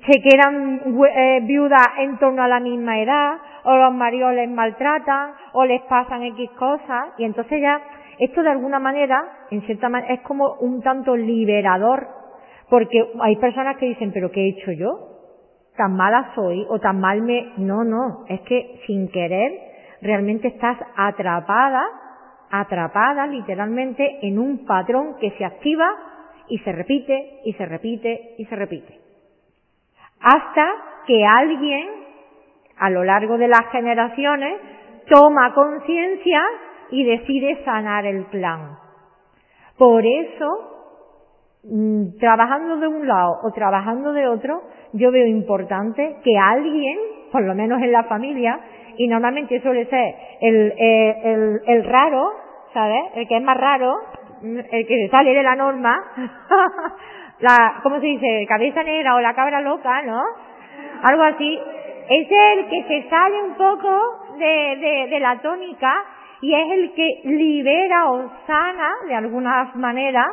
[0.06, 0.80] Se quedan
[1.14, 5.82] eh, viudas en torno a la misma edad, o los maridos les maltratan, o les
[5.82, 7.80] pasan X cosas, y entonces ya,
[8.18, 12.08] esto de alguna manera, en cierta manera, es como un tanto liberador,
[12.70, 15.09] porque hay personas que dicen, pero ¿qué he hecho yo?
[15.76, 17.52] Tan mala soy o tan mal me...
[17.56, 19.52] No, no, es que sin querer
[20.02, 21.82] realmente estás atrapada,
[22.50, 25.88] atrapada literalmente en un patrón que se activa
[26.48, 28.98] y se repite y se repite y se repite.
[30.20, 30.66] Hasta
[31.06, 31.88] que alguien,
[32.78, 34.60] a lo largo de las generaciones,
[35.08, 36.42] toma conciencia
[36.90, 38.76] y decide sanar el plan.
[39.78, 40.69] Por eso
[42.18, 46.98] trabajando de un lado o trabajando de otro, yo veo importante que alguien,
[47.30, 48.58] por lo menos en la familia,
[48.96, 52.32] y normalmente suele ser el, eh, el, el raro,
[52.72, 53.02] ¿sabes?
[53.14, 53.94] El que es más raro,
[54.42, 56.02] el que sale de la norma,
[57.40, 58.46] la, ¿cómo se dice?
[58.48, 60.22] Cabeza negra o la cabra loca, ¿no?
[61.02, 61.58] Algo así.
[62.08, 66.04] Es el que se sale un poco de, de, de la tónica
[66.40, 70.26] y es el que libera o sana de alguna manera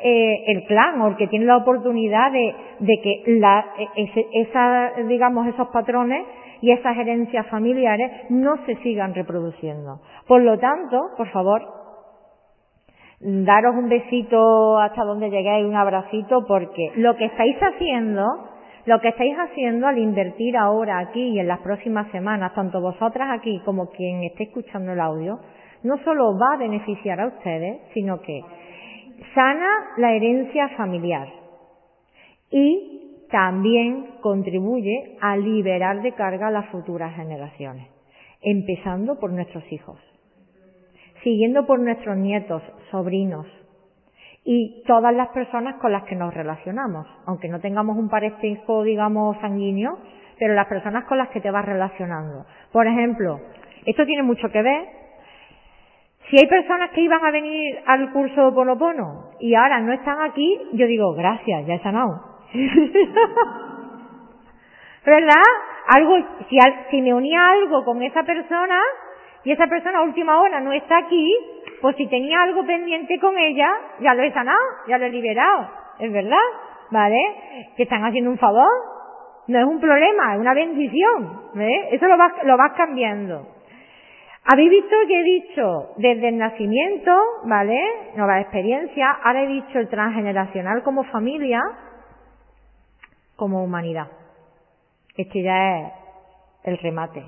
[0.00, 3.64] eh, el clan o el que tiene la oportunidad de, de que la,
[3.96, 6.24] ese, esa, digamos, esos patrones
[6.60, 10.00] y esas herencias familiares no se sigan reproduciendo.
[10.26, 11.62] Por lo tanto, por favor,
[13.20, 18.24] daros un besito hasta donde lleguéis, un abracito, porque lo que estáis haciendo,
[18.86, 23.28] lo que estáis haciendo al invertir ahora aquí y en las próximas semanas, tanto vosotras
[23.32, 25.38] aquí como quien esté escuchando el audio,
[25.82, 28.40] no solo va a beneficiar a ustedes, sino que
[29.34, 31.28] sana la herencia familiar
[32.50, 37.88] y también contribuye a liberar de carga a las futuras generaciones,
[38.40, 39.98] empezando por nuestros hijos,
[41.22, 43.46] siguiendo por nuestros nietos, sobrinos
[44.44, 49.36] y todas las personas con las que nos relacionamos, aunque no tengamos un parentesco, digamos,
[49.40, 49.98] sanguíneo,
[50.38, 52.46] pero las personas con las que te vas relacionando.
[52.72, 53.40] Por ejemplo,
[53.84, 54.86] esto tiene mucho que ver.
[56.30, 60.60] Si hay personas que iban a venir al curso Ponopono y ahora no están aquí,
[60.72, 62.20] yo digo, gracias, ya he sanado.
[65.06, 65.42] ¿Verdad?
[65.86, 66.16] Algo,
[66.50, 66.58] si,
[66.90, 68.78] si me unía algo con esa persona
[69.42, 71.34] y esa persona a última hora no está aquí,
[71.80, 73.70] pues si tenía algo pendiente con ella,
[74.00, 75.70] ya lo he sanado, ya lo he liberado.
[75.98, 76.36] ¿Es verdad?
[76.90, 77.18] ¿Vale?
[77.76, 78.68] ¿Que están haciendo un favor?
[79.46, 81.42] No es un problema, es una bendición.
[81.54, 81.86] ¿Ves?
[81.92, 83.46] Eso lo vas, lo vas cambiando.
[84.50, 87.12] Habéis visto que he dicho desde el nacimiento,
[87.44, 87.78] ¿vale?
[88.16, 89.10] Nueva experiencia.
[89.22, 91.60] Ahora he dicho el transgeneracional como familia,
[93.36, 94.08] como humanidad.
[95.14, 95.92] Este ya es
[96.64, 97.22] el remate.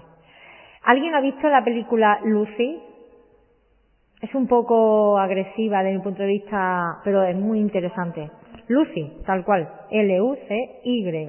[0.84, 2.80] ¿Alguien ha visto la película Lucy?
[4.22, 8.30] Es un poco agresiva desde mi punto de vista, pero es muy interesante.
[8.68, 9.70] Lucy, tal cual.
[9.90, 11.28] L-U-C-Y.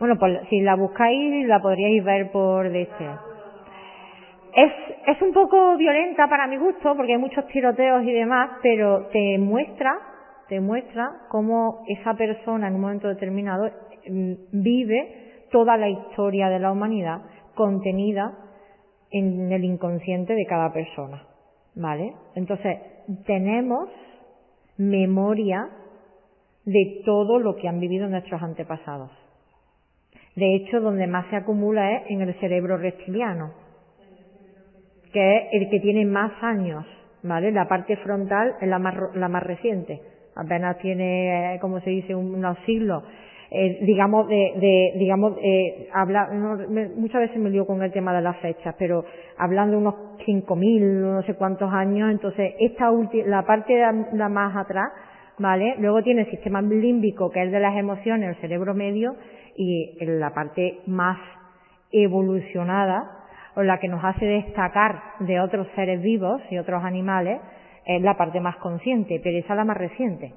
[0.00, 3.31] Bueno, pues si la buscáis la podríais ver por este.
[4.54, 4.72] Es,
[5.06, 9.38] es un poco violenta para mi gusto porque hay muchos tiroteos y demás, pero te
[9.38, 9.98] muestra
[10.52, 13.70] demuestra cómo esa persona en un momento determinado
[14.06, 17.22] mm, vive toda la historia de la humanidad
[17.54, 18.38] contenida
[19.10, 21.26] en el inconsciente de cada persona.
[21.74, 22.14] ¿Vale?
[22.34, 22.78] Entonces,
[23.26, 23.88] tenemos
[24.76, 25.68] memoria
[26.64, 29.10] de todo lo que han vivido nuestros antepasados.
[30.36, 33.52] De hecho, donde más se acumula es en el cerebro reptiliano,
[35.12, 36.84] que es el que tiene más años,
[37.22, 37.52] ¿vale?
[37.52, 40.00] La parte frontal es la más, la más reciente
[40.34, 43.02] apenas tiene, eh, como se dice, unos siglos.
[43.50, 46.56] Eh, digamos, de, de digamos, eh, habla, no,
[46.96, 49.04] muchas veces me lío con el tema de las fechas, pero
[49.36, 49.94] hablando de unos
[50.26, 54.90] 5.000, no sé cuántos años, entonces esta última, la parte de la más atrás,
[55.38, 55.74] ¿vale?
[55.78, 59.16] Luego tiene el sistema límbico, que es de las emociones, el cerebro medio,
[59.54, 61.18] y la parte más
[61.90, 63.21] evolucionada,
[63.54, 67.40] o la que nos hace destacar de otros seres vivos y otros animales,
[67.84, 70.32] es la parte más consciente, pero esa es la más reciente.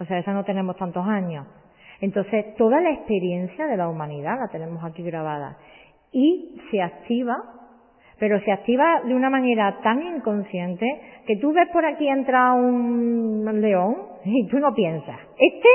[0.00, 1.46] O sea, esa no tenemos tantos años.
[2.00, 5.56] Entonces, toda la experiencia de la humanidad la tenemos aquí grabada.
[6.12, 7.36] Y se activa,
[8.18, 10.86] pero se activa de una manera tan inconsciente
[11.26, 15.18] que tú ves por aquí entrar un león y tú no piensas.
[15.38, 15.68] Este,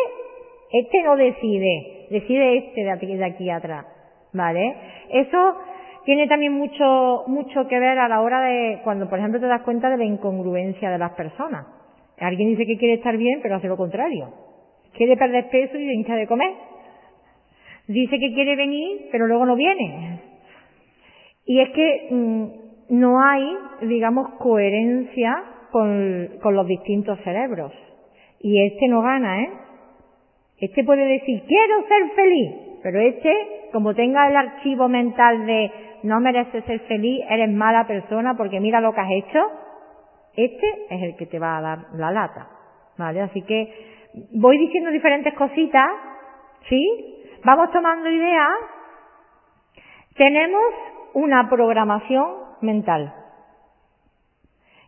[0.72, 3.86] este no decide, decide este de aquí, de aquí atrás.
[4.32, 4.76] ¿Vale?
[5.10, 5.56] Eso
[6.06, 9.62] tiene también mucho, mucho que ver a la hora de cuando, por ejemplo, te das
[9.62, 11.66] cuenta de la incongruencia de las personas.
[12.20, 14.30] Alguien dice que quiere estar bien, pero hace lo contrario.
[14.93, 16.52] Quiere perder peso y hincha de comer.
[17.88, 20.22] Dice que quiere venir, pero luego no viene.
[21.45, 22.45] Y es que mm,
[22.89, 23.47] no hay,
[23.82, 27.72] digamos, coherencia con, con los distintos cerebros.
[28.39, 29.50] Y este no gana, ¿eh?
[30.60, 32.52] Este puede decir, quiero ser feliz,
[32.84, 33.34] pero este,
[33.72, 35.72] como tenga el archivo mental de
[36.04, 39.39] no mereces ser feliz, eres mala persona porque mira lo que has hecho,
[40.36, 42.47] este es el que te va a dar la lata.
[42.97, 43.22] ¿Vale?
[43.22, 45.89] Así que voy diciendo diferentes cositas,
[46.68, 47.16] ¿sí?
[47.45, 48.58] Vamos tomando ideas.
[50.16, 50.64] Tenemos
[51.14, 52.28] una programación
[52.62, 53.14] mental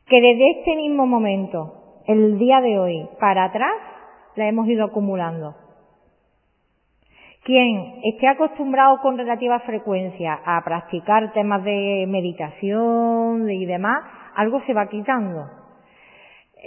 [0.08, 3.76] que desde este mismo momento, el día de hoy, para atrás,
[4.36, 5.56] la hemos ido acumulando.
[7.44, 14.04] Quien esté acostumbrado con relativa frecuencia a practicar temas de meditación y demás,
[14.36, 15.50] algo se va quitando.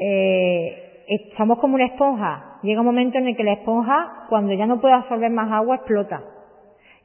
[0.00, 0.94] Eh,
[1.36, 2.58] somos como una esponja.
[2.62, 5.76] Llega un momento en el que la esponja, cuando ya no puede absorber más agua,
[5.76, 6.22] explota.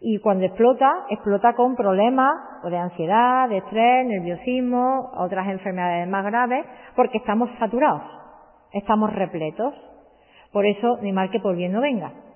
[0.02, 6.66] Y cuando explota, explota con problemas de ansiedad, de estrés, nerviosismo, otras enfermedades más graves,
[6.96, 8.02] porque estamos saturados,
[8.72, 9.76] estamos repletos.
[10.52, 12.29] Por eso, ni mal que por bien no venga.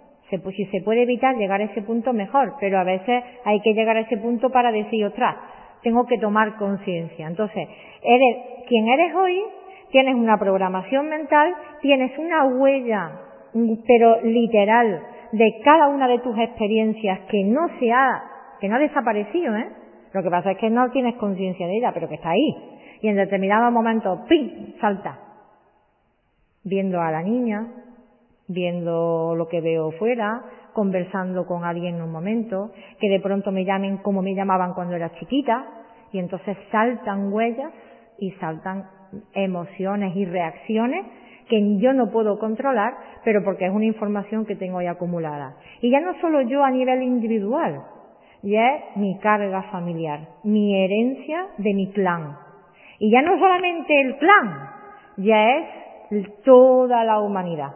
[0.56, 3.98] Si se puede evitar llegar a ese punto, mejor, pero a veces hay que llegar
[3.98, 5.36] a ese punto para decir, ostras,
[5.82, 7.28] tengo que tomar conciencia.
[7.28, 7.68] Entonces,
[8.02, 9.44] eres quien eres hoy,
[9.92, 13.12] tienes una programación mental, tienes una huella,
[13.88, 18.24] pero literal, de cada una de tus experiencias que no se ha,
[18.60, 19.68] que no ha desaparecido, ¿eh?
[20.14, 22.56] Lo que pasa es que no tienes conciencia de ella, pero que está ahí.
[23.02, 24.76] Y en determinado momento, ¡pim!
[24.80, 25.20] salta.
[26.64, 27.68] Viendo a la niña,
[28.48, 33.66] viendo lo que veo fuera, conversando con alguien en un momento, que de pronto me
[33.66, 35.66] llamen como me llamaban cuando era chiquita,
[36.12, 37.72] y entonces saltan huellas
[38.20, 38.86] y saltan
[39.34, 41.06] emociones y reacciones
[41.50, 45.58] que yo no puedo controlar, pero porque es una información que tengo ahí acumulada.
[45.82, 47.82] Y ya no solo yo a nivel individual,
[48.44, 52.38] ya es mi carga familiar, mi herencia de mi clan.
[53.00, 54.70] Y ya no solamente el clan,
[55.18, 57.74] ya es toda la humanidad.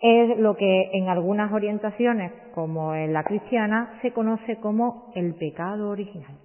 [0.00, 5.90] Es lo que en algunas orientaciones, como en la cristiana, se conoce como el pecado
[5.90, 6.36] original.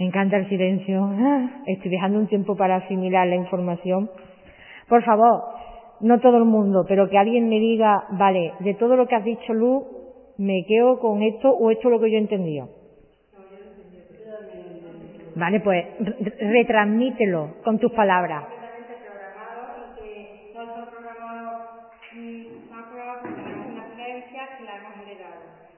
[0.00, 1.12] Me encanta el silencio.
[1.66, 4.10] Estoy dejando un tiempo para asimilar la información.
[4.88, 5.42] Por favor,
[6.00, 9.24] no todo el mundo, pero que alguien me diga, vale, de todo lo que has
[9.24, 9.84] dicho, Luz,
[10.38, 12.79] me quedo con esto o esto lo que yo he entendido.
[15.40, 15.86] Vale, pues
[16.38, 18.44] retransmítelo con tus palabras.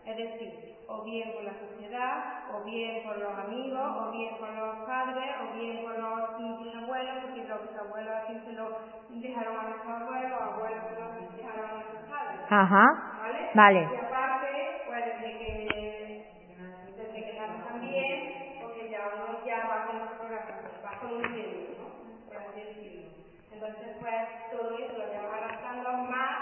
[0.05, 4.51] Es decir, o bien por la sociedad, o bien por los amigos, o bien por
[4.51, 9.63] los padres, o bien por los bisabuelos, porque los bisabuelos así se lo dejaron a
[9.63, 11.07] nuestros abuelos, los abuelos se lo
[11.37, 12.41] dejaron a nuestros padres.
[12.51, 12.85] Ajá.
[13.23, 13.51] ¿Vale?
[13.55, 13.81] Vale.
[13.81, 16.27] Y aparte, pues desde que,
[16.97, 21.87] desde que nacen también, porque ya uno ya va con otro programa, va conociendo, ¿no?
[22.27, 23.09] Por así decirlo.
[23.53, 26.37] Entonces, pues todo eso lo lleva arrastrando más,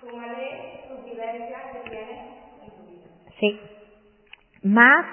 [0.00, 2.18] súmale sus vivencias que tienes
[2.62, 3.08] en tu vida.
[3.40, 3.58] Sí.
[4.62, 5.06] Más,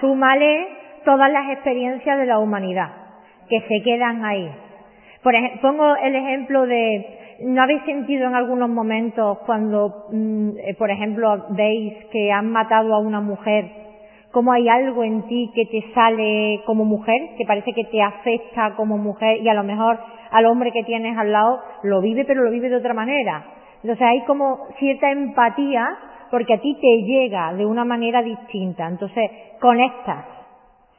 [0.00, 0.68] súmale
[1.04, 2.90] todas las experiencias de la humanidad
[3.48, 4.50] que se quedan ahí.
[5.22, 10.74] Por ejemplo, pongo el ejemplo de, ¿no habéis sentido en algunos momentos cuando, mm, eh,
[10.78, 13.70] por ejemplo, veis que han matado a una mujer,
[14.32, 18.74] cómo hay algo en ti que te sale como mujer, que parece que te afecta
[18.74, 19.98] como mujer y a lo mejor
[20.32, 23.44] al hombre que tienes al lado lo vive, pero lo vive de otra manera?
[23.76, 25.86] Entonces hay como cierta empatía
[26.34, 28.88] porque a ti te llega de una manera distinta.
[28.88, 29.30] Entonces,
[29.60, 30.26] conectas,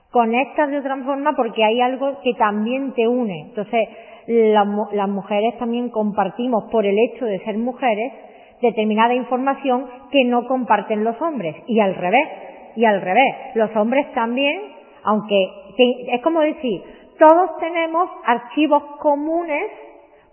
[0.09, 3.41] conectas de otra forma porque hay algo que también te une.
[3.49, 3.89] Entonces,
[4.27, 8.13] las mujeres también compartimos por el hecho de ser mujeres
[8.61, 12.29] determinada información que no comparten los hombres y al revés,
[12.77, 13.35] y al revés.
[13.55, 14.57] Los hombres también,
[15.03, 15.49] aunque
[16.13, 16.81] es como decir,
[17.19, 19.69] todos tenemos archivos comunes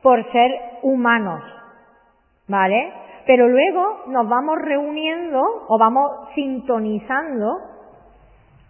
[0.01, 1.43] por ser humanos,
[2.47, 3.03] ¿vale?
[3.27, 7.59] Pero luego nos vamos reuniendo o vamos sintonizando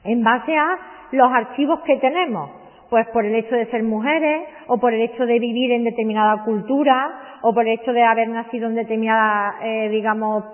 [0.05, 0.79] en base a
[1.13, 2.51] los archivos que tenemos.
[2.91, 6.45] Pues por el hecho de ser mujeres, o por el hecho de vivir en determinada
[6.45, 10.45] cultura, o por el hecho de haber nacido en determinada, eh, digamos,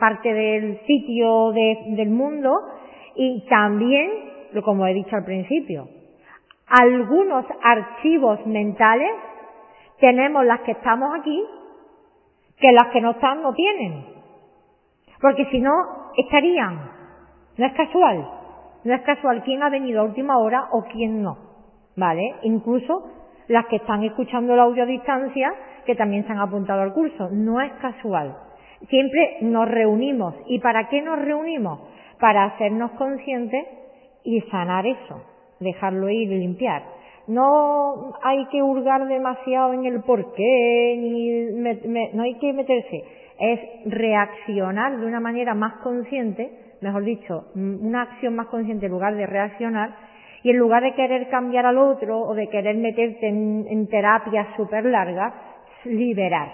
[0.00, 2.58] parte del sitio del mundo,
[3.14, 4.10] y también,
[4.64, 5.88] como he dicho al principio,
[6.66, 9.10] algunos archivos mentales
[10.00, 11.44] tenemos las que estamos aquí
[12.58, 14.06] que las que no están no tienen.
[15.20, 15.72] Porque si no,
[16.16, 16.90] estarían.
[17.56, 18.28] No es casual.
[18.84, 21.38] No es casual quién ha venido a última hora o quién no.
[21.96, 22.34] ¿Vale?
[22.42, 23.10] Incluso
[23.48, 25.52] las que están escuchando el audio a distancia,
[25.86, 27.28] que también se han apuntado al curso.
[27.30, 28.36] No es casual.
[28.88, 30.34] Siempre nos reunimos.
[30.46, 31.80] ¿Y para qué nos reunimos?
[32.20, 33.66] Para hacernos conscientes
[34.24, 35.22] y sanar eso.
[35.60, 36.82] Dejarlo ir y limpiar.
[37.26, 41.30] No hay que hurgar demasiado en el porqué, ni
[42.12, 43.04] no hay que meterse.
[43.38, 49.16] Es reaccionar de una manera más consciente, mejor dicho, una acción más consciente en lugar
[49.16, 49.96] de reaccionar,
[50.42, 54.48] y en lugar de querer cambiar al otro o de querer meterte en, en terapias
[54.56, 55.32] súper largas,
[55.84, 56.48] liberar,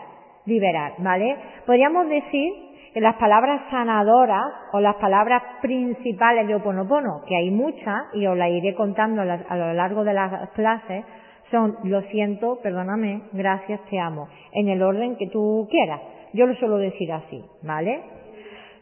[0.47, 1.37] liberar, ¿vale?
[1.67, 8.27] Podríamos decir las palabras sanadoras o las palabras principales de Oponopono, que hay muchas y
[8.27, 11.05] os las iré contando a lo largo de las clases,
[11.51, 16.01] son lo siento, perdóname, gracias, te amo, en el orden que tú quieras.
[16.33, 18.01] Yo lo suelo decir así, ¿vale?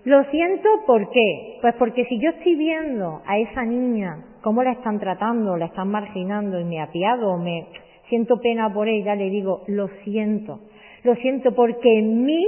[0.05, 1.59] Lo siento, ¿por qué?
[1.61, 5.91] Pues porque si yo estoy viendo a esa niña, cómo la están tratando, la están
[5.91, 7.67] marginando y me apiado, me
[8.09, 10.61] siento pena por ella, le digo, lo siento.
[11.05, 12.47] lo siento porque en mí,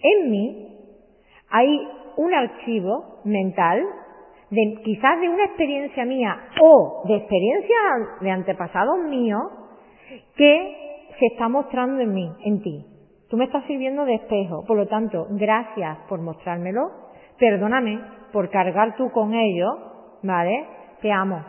[0.00, 0.65] en mí,
[1.50, 3.82] hay un archivo mental
[4.50, 7.76] de quizás de una experiencia mía o de experiencia
[8.20, 9.42] de antepasados míos
[10.36, 12.86] que se está mostrando en mí, en ti.
[13.28, 16.90] Tú me estás sirviendo de espejo, por lo tanto, gracias por mostrármelo,
[17.38, 18.00] perdóname
[18.32, 19.66] por cargar tú con ello,
[20.22, 20.64] ¿vale?
[21.00, 21.44] Te amo.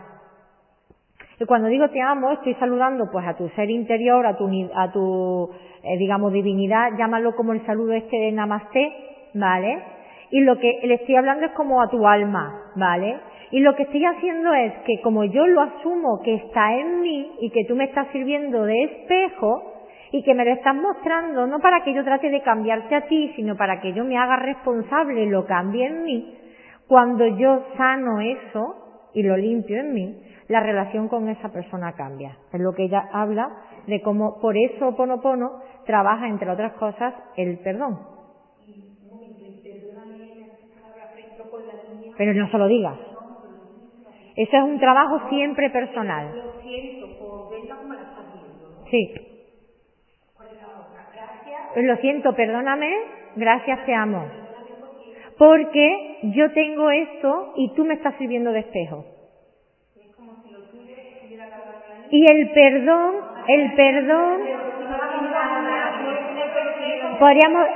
[1.39, 4.91] Y cuando digo te amo, estoy saludando pues a tu ser interior, a tu, a
[4.91, 5.52] tu
[5.84, 9.84] eh, digamos, divinidad, llámalo como el saludo este de Namaste, ¿vale?
[10.32, 13.18] Y lo que le estoy hablando es como a tu alma, ¿vale?
[13.52, 17.32] Y lo que estoy haciendo es que como yo lo asumo que está en mí
[17.40, 19.74] y que tú me estás sirviendo de espejo,
[20.12, 23.34] y que me lo estás mostrando no para que yo trate de cambiarte a ti,
[23.36, 26.38] sino para que yo me haga responsable y lo cambie en mí,
[26.88, 32.38] cuando yo sano eso y lo limpio en mí, la relación con esa persona cambia.
[32.54, 33.50] Es lo que ella habla
[33.88, 38.16] de cómo por eso Ponopono trabaja, entre otras cosas, el perdón.
[42.18, 42.97] Pero no se lo digas.
[44.36, 46.32] Eso es un trabajo siempre personal.
[48.89, 49.13] Sí.
[51.74, 52.91] Pues lo siento, perdóname,
[53.36, 54.26] gracias, te amo.
[55.38, 59.05] Porque yo tengo esto y tú me estás sirviendo de espejo.
[62.09, 63.15] Y el perdón,
[63.47, 64.41] el perdón,
[67.20, 67.68] podríamos,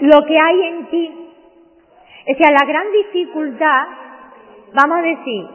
[0.00, 1.25] lo que hay en ti.
[2.28, 3.84] O sea, la gran dificultad,
[4.74, 5.46] vamos a decir,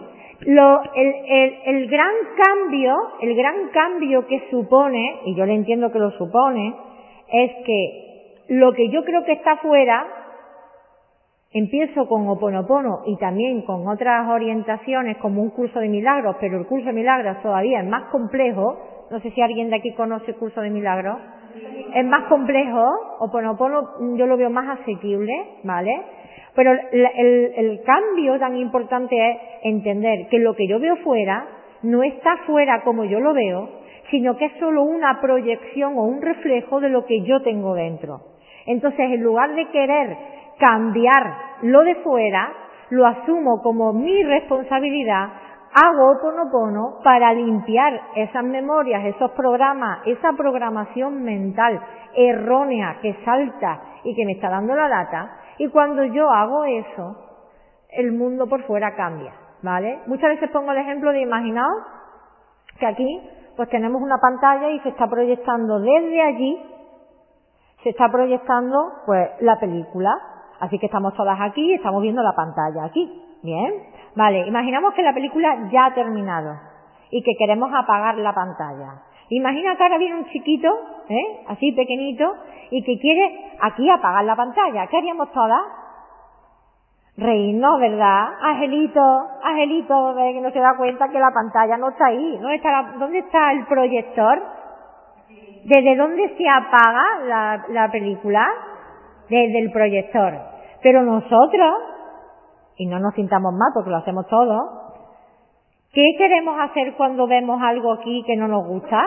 [0.46, 5.92] lo, el, el, el, gran cambio, el gran cambio que supone, y yo le entiendo
[5.92, 6.74] que lo supone,
[7.32, 10.06] es que lo que yo creo que está fuera,
[11.52, 16.66] empiezo con Oponopono y también con otras orientaciones como un curso de milagros, pero el
[16.66, 18.78] curso de milagros todavía es más complejo,
[19.12, 21.18] no sé si alguien de aquí conoce el curso de milagros,
[21.94, 22.86] es más complejo,
[23.20, 26.02] Oponopono yo lo veo más asequible, ¿vale?
[26.56, 31.46] Pero el, cambio tan importante es entender que lo que yo veo fuera
[31.84, 33.70] no está fuera como yo lo veo,
[34.10, 38.22] sino que es solo una proyección o un reflejo de lo que yo tengo dentro.
[38.66, 40.18] Entonces, en lugar de querer
[40.60, 41.34] cambiar
[41.64, 42.52] lo de fuera,
[42.90, 45.30] lo asumo como mi responsabilidad,
[45.74, 51.80] hago ponopono para limpiar esas memorias, esos programas, esa programación mental
[52.14, 57.16] errónea que salta y que me está dando la lata, y cuando yo hago eso,
[57.90, 59.32] el mundo por fuera cambia,
[59.62, 60.00] ¿vale?
[60.08, 61.84] Muchas veces pongo el ejemplo de imaginaos
[62.80, 66.64] que aquí pues tenemos una pantalla y se está proyectando desde allí,
[67.84, 70.10] se está proyectando pues la película.
[70.62, 73.22] Así que estamos todas aquí y estamos viendo la pantalla aquí.
[73.44, 73.72] Bien.
[74.16, 76.56] Vale, imaginamos que la película ya ha terminado
[77.12, 79.04] y que queremos apagar la pantalla.
[79.30, 80.68] Imagina que ahora viene un chiquito,
[81.08, 81.44] ¿eh?
[81.50, 82.34] así pequeñito,
[82.72, 84.88] y que quiere aquí apagar la pantalla.
[84.88, 85.62] ¿Qué haríamos todas?
[87.18, 88.30] Reírnos, ¿verdad?
[88.42, 89.02] Angelito,
[89.44, 92.38] Angelito, que no se da cuenta que la pantalla no está ahí.
[92.38, 94.42] ¿Dónde está, ¿dónde está el proyector?
[95.66, 98.48] ¿Desde dónde se apaga la, la película?
[99.30, 100.34] Desde el proyector.
[100.82, 101.76] Pero nosotros,
[102.78, 104.82] y no nos sintamos mal porque lo hacemos todos,
[105.94, 108.98] ¿Qué queremos hacer cuando vemos algo aquí que no nos gusta?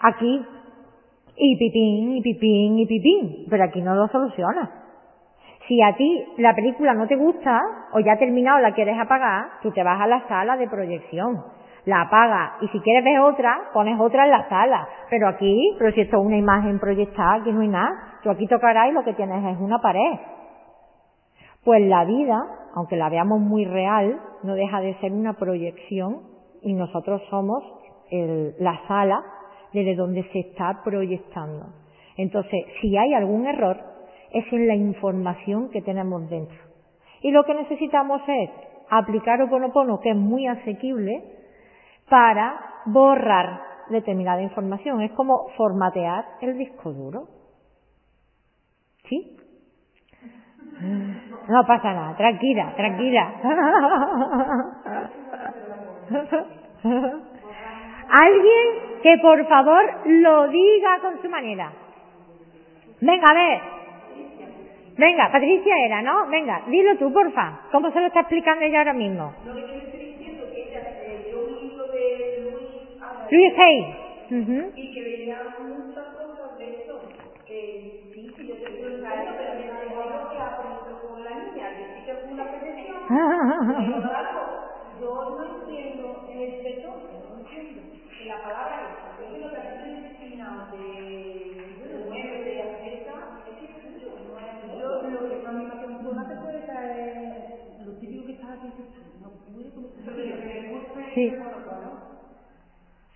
[0.00, 0.46] Aquí.
[1.40, 3.46] Y pipín, y pipín, y pipín.
[3.48, 4.70] Pero aquí no lo soluciona.
[5.68, 7.60] Si a ti la película no te gusta,
[7.92, 11.44] o ya ha terminado, la quieres apagar, tú te vas a la sala de proyección.
[11.84, 12.62] La apagas.
[12.62, 14.88] Y si quieres ver otra, pones otra en la sala.
[15.10, 18.18] Pero aquí, pero si esto es una imagen proyectada, aquí no hay nada.
[18.22, 20.18] Tú aquí tocarás y lo que tienes es una pared.
[21.64, 22.36] Pues la vida,
[22.74, 26.22] aunque la veamos muy real, no deja de ser una proyección
[26.62, 27.62] y nosotros somos
[28.58, 29.22] la sala
[29.72, 31.66] desde donde se está proyectando.
[32.16, 33.78] Entonces, si hay algún error,
[34.32, 36.56] es en la información que tenemos dentro.
[37.22, 38.50] Y lo que necesitamos es
[38.90, 41.22] aplicar Oponopono, que es muy asequible,
[42.08, 43.60] para borrar
[43.90, 45.00] determinada información.
[45.02, 47.28] Es como formatear el disco duro.
[49.08, 49.36] ¿Sí?
[51.48, 53.34] No pasa nada, tranquila, tranquila.
[58.10, 61.72] Alguien que por favor lo diga con su manera.
[63.00, 63.60] Venga, a ver.
[64.96, 66.26] Venga, Patricia era, ¿no?
[66.28, 67.60] Venga, dilo tú, porfa.
[67.70, 69.32] ¿Cómo se lo está explicando ella ahora mismo?
[73.30, 73.94] Luis Hay.
[74.30, 77.00] Y que veía muchas cosas de esto.
[77.46, 80.36] Que sí, sí, yo te digo, yo no entiendo el perdón,
[83.58, 84.00] no entiendo.
[84.00, 84.34] La palabra es,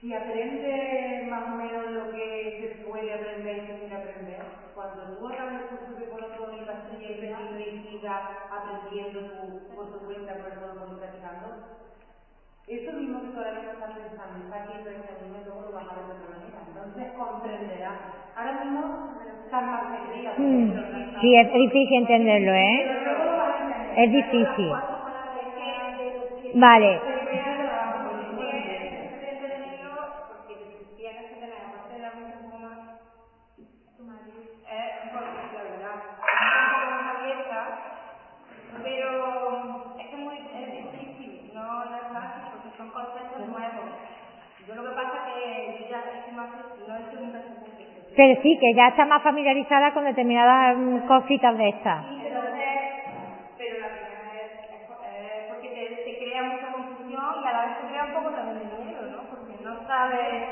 [0.03, 4.42] Si aprende más o menos lo que se puede aprender y se quiere aprender,
[4.74, 10.05] cuando tú acabas el curso de y vas siguiendo y sigas aprendiendo tu, por tu
[10.05, 11.55] cuenta, por el y practicando,
[12.66, 15.86] eso mismo que todavía no estás pensando, está aquí en este niño, luego lo vas
[15.86, 16.59] a ver de otra manera.
[16.66, 17.98] Entonces comprenderás.
[18.34, 18.82] Ahora mismo
[19.44, 20.34] estás más perdida.
[20.36, 21.20] Mm.
[21.20, 22.90] Sí, es difícil entenderlo, ¿eh?
[22.90, 24.03] Pero luego lo vas a entender.
[24.03, 24.72] Es difícil.
[26.55, 27.12] Vale.
[38.82, 43.90] pero es que muy, es difícil, no, no es fácil porque son conceptos nuevos.
[44.66, 46.50] Yo lo que pasa es que yo ya estoy más,
[46.86, 48.01] no estoy nunca en ese punto.
[48.16, 52.04] Pero sí, que ya está más familiarizada con determinadas mm, cositas de estas.
[52.06, 52.68] Entonces,
[53.56, 57.66] pero la primera vez es, es porque te, te crea mucha confusión y a la
[57.66, 59.22] vez te crea un poco también de miedo, ¿no?
[59.30, 60.44] Porque no sabes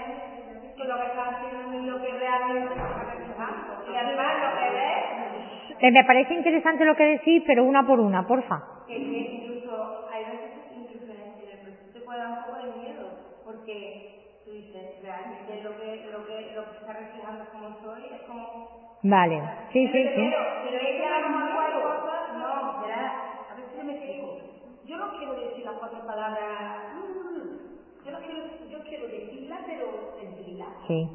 [0.76, 3.84] que lo que estás haciendo y lo que realmente estás reflejando.
[3.92, 8.00] Y además lo que ves Eh, me parece interesante lo que decís, pero una por
[8.00, 8.62] una, porfa.
[8.86, 12.56] que, que incluso hay veces que incluso en el proceso te puede dar un poco
[12.58, 13.06] de miedo
[13.44, 18.20] porque tú dices realmente lo que lo que lo que está reflejando como soy es
[18.28, 19.40] como Vale.
[19.72, 20.08] Sí, sí, sí.
[20.14, 23.92] pero pero es que a lo mejor hay cosas no verá a ver si me
[23.96, 24.36] explico
[24.84, 26.94] Yo no quiero decir las cuatro palabras.
[26.94, 30.68] mm, Yo no quiero, yo quiero decirlas, pero sentirlas.
[30.86, 31.08] Sí,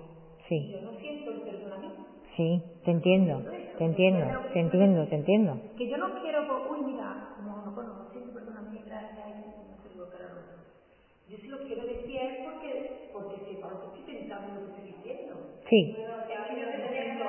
[0.48, 2.02] sí, Yo no siento el perdonamiento.
[2.36, 2.62] sí.
[2.86, 3.42] Te entiendo,
[3.80, 5.58] te entiendo, te entiendo, te entiendo.
[5.76, 10.06] Que yo no quiero, por, uy, mira, no, no, no, no siento perdonamiento, gracias, no
[10.06, 10.56] era lo otro.
[11.28, 14.82] Yo sí lo quiero decir es porque, porque sepa lo que estoy pensando, lo que
[14.82, 15.34] estoy diciendo.
[15.68, 17.26] Sí, Es que yo te entiendo,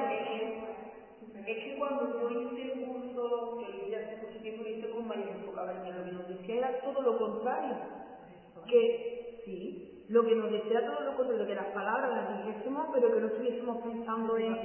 [1.46, 4.90] es que cuando yo hice el curso, que lo hice hace mucho tiempo, lo hice
[4.90, 7.76] con María Jesús Cabaña, lo que nos decía era todo lo contrario.
[8.66, 12.86] Que, sí, lo que nos decía era todo lo contrario, que las palabras las dijésemos,
[12.92, 14.56] pero que no estuviésemos pensando en,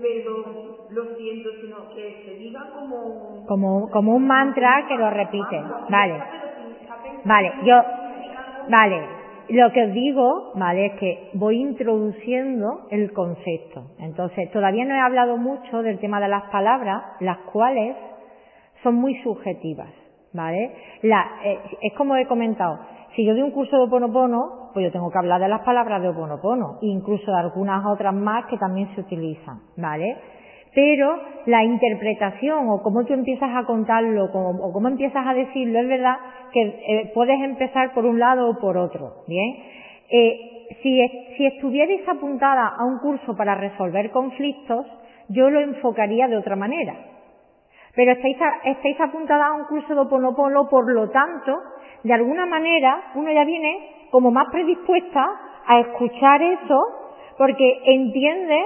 [0.00, 3.46] perdón, lo siento, sino que se diga como un...
[3.46, 5.62] como, como un mantra que lo repite.
[5.88, 6.22] Vale,
[7.24, 7.82] vale, yo,
[8.68, 9.24] vale.
[9.50, 13.90] Lo que os digo, vale, es que voy introduciendo el concepto.
[13.98, 17.94] Entonces, todavía no he hablado mucho del tema de las palabras, las cuales
[18.82, 19.90] son muy subjetivas,
[20.34, 20.72] ¿vale?
[21.02, 22.78] La, eh, es como he comentado,
[23.14, 26.02] si yo doy un curso de Oponopono, pues yo tengo que hablar de las palabras
[26.02, 30.16] de Oponopono, incluso de algunas otras más que también se utilizan, ¿vale?
[30.74, 31.16] Pero
[31.46, 36.16] la interpretación o cómo tú empiezas a contarlo o cómo empiezas a decirlo, es verdad
[36.52, 39.56] que eh, puedes empezar por un lado o por otro, ¿bien?
[40.10, 41.00] Eh, si,
[41.36, 44.86] si estuvierais apuntada a un curso para resolver conflictos,
[45.28, 47.13] yo lo enfocaría de otra manera.
[47.96, 51.56] Pero estáis, a- estáis apuntada a un curso de Oponopono, por lo tanto,
[52.02, 55.26] de alguna manera, uno ya viene como más predispuesta
[55.66, 56.78] a escuchar eso,
[57.38, 58.60] porque entiende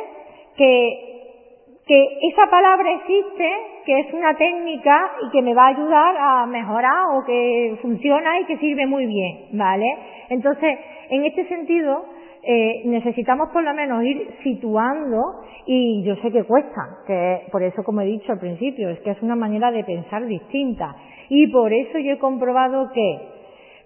[0.57, 3.51] que, que esa palabra existe,
[3.87, 8.41] que es una técnica y que me va a ayudar a mejorar o que funciona
[8.41, 9.87] y que sirve muy bien, ¿vale?
[10.31, 10.79] Entonces,
[11.11, 12.05] en este sentido,
[12.43, 17.83] eh, necesitamos por lo menos ir situando y yo sé que cuesta, que por eso
[17.83, 20.95] como he dicho al principio, es que es una manera de pensar distinta.
[21.29, 23.19] Y por eso yo he comprobado que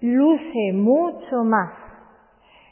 [0.02, 1.82] luce mucho más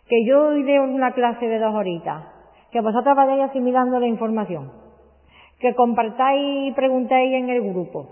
[0.09, 2.25] que yo hoy una clase de dos horitas,
[2.73, 4.73] que vosotros vayáis asimilando la información,
[5.61, 8.09] que compartáis y preguntéis en el grupo,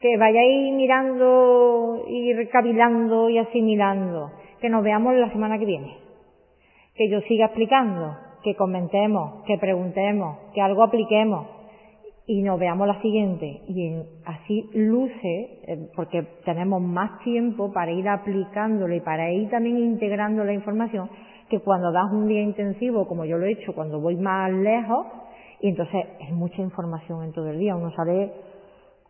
[0.00, 6.05] que vayáis mirando y recavilando y asimilando, que nos veamos la semana que viene
[6.96, 11.46] que yo siga explicando, que comentemos, que preguntemos, que algo apliquemos
[12.26, 13.62] y nos veamos la siguiente.
[13.68, 19.48] Y en- así luce, eh, porque tenemos más tiempo para ir aplicándolo y para ir
[19.50, 21.08] también integrando la información,
[21.50, 25.06] que cuando das un día intensivo, como yo lo he hecho, cuando voy más lejos,
[25.60, 28.32] y entonces es mucha información en todo el día, uno sale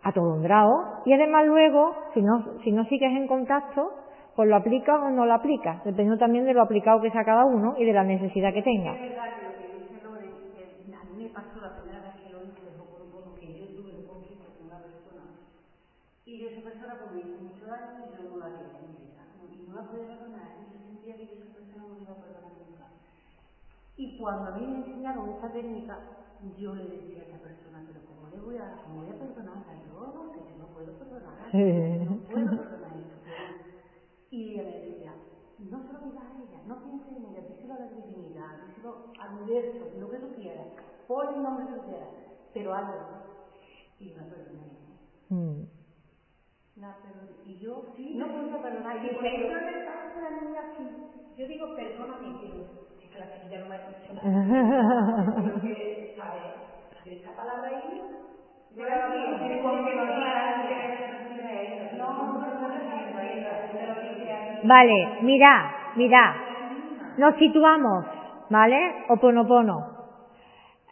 [0.02, 3.90] atolondrado y además luego, si no, si no sigues en contacto,
[4.36, 7.46] pues lo aplicas o no lo aplicas, dependiendo también de lo aplicado que sea cada
[7.46, 8.92] uno y de la necesidad que tenga.
[8.92, 8.96] A
[16.26, 18.92] yo y esa persona pues me hizo mucho daño y yo no la quería en
[18.92, 22.02] mi y no la podía perdonar y yo sentía que yo esa persona no me
[22.02, 22.86] iba a perdonar nunca.
[23.96, 25.96] Y cuando a mí me enseñaron esta técnica,
[26.58, 29.72] yo le decía a esa persona, pero ¿cómo le voy a, cómo voy a perdonarla?
[29.86, 31.95] Yo no, que yo no puedo perdonar esto.
[34.36, 35.14] Y ella me decía,
[35.58, 39.06] no se lo digas a ella, no pienses en ella, díselo a la divinidad, díselo
[39.18, 40.66] al universo, lo que tú quieras,
[41.08, 42.08] pon el nombre que tú quieras,
[42.52, 43.00] pero hazlo.
[43.98, 44.76] Y la perdoné.
[45.30, 45.62] Mm.
[46.76, 46.96] La
[47.46, 48.14] y yo sí.
[48.16, 49.02] No puedo perdonar.
[49.02, 50.84] Y por eso en el caso de la niña sí.
[51.38, 52.60] Yo digo perdóname, pero
[53.00, 55.34] es que la chiquilla no me ha dicho nada.
[55.50, 56.42] Porque, ¿sabes?
[57.06, 58.02] Esa palabra ahí.
[58.76, 60.04] Yo la digo, porque no
[64.66, 66.34] Vale, mira, mira.
[67.18, 68.04] Nos situamos,
[68.50, 68.76] ¿vale?
[69.08, 69.78] Oponopono.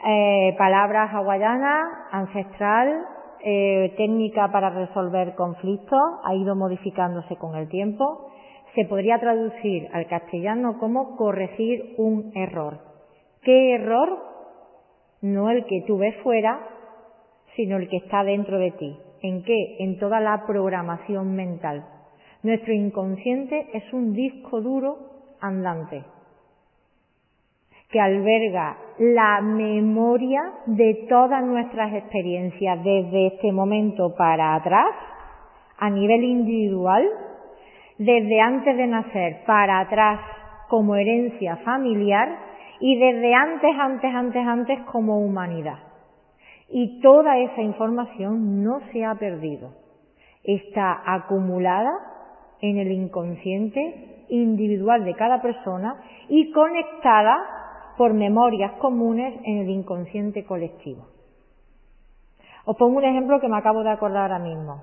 [0.07, 3.05] Eh, palabras hawaianas, ancestral,
[3.43, 8.31] eh, técnica para resolver conflictos, ha ido modificándose con el tiempo.
[8.77, 12.79] Se podría traducir al castellano como corregir un error.
[13.43, 14.21] ¿Qué error?
[15.21, 16.61] No el que tú ves fuera,
[17.57, 18.97] sino el que está dentro de ti.
[19.23, 19.77] ¿En qué?
[19.81, 21.94] En toda la programación mental.
[22.45, 24.99] Nuestro inconsciente es un disco duro
[25.41, 26.05] andante
[27.91, 34.95] que alberga la memoria de todas nuestras experiencias desde este momento para atrás,
[35.79, 37.09] a nivel individual,
[37.97, 40.21] desde antes de nacer para atrás
[40.69, 42.29] como herencia familiar
[42.79, 45.79] y desde antes, antes, antes, antes como humanidad.
[46.69, 49.73] Y toda esa información no se ha perdido.
[50.43, 51.93] Está acumulada
[52.61, 57.37] en el inconsciente individual de cada persona y conectada
[57.97, 61.07] por memorias comunes en el inconsciente colectivo.
[62.65, 64.83] Os pongo un ejemplo que me acabo de acordar ahora mismo.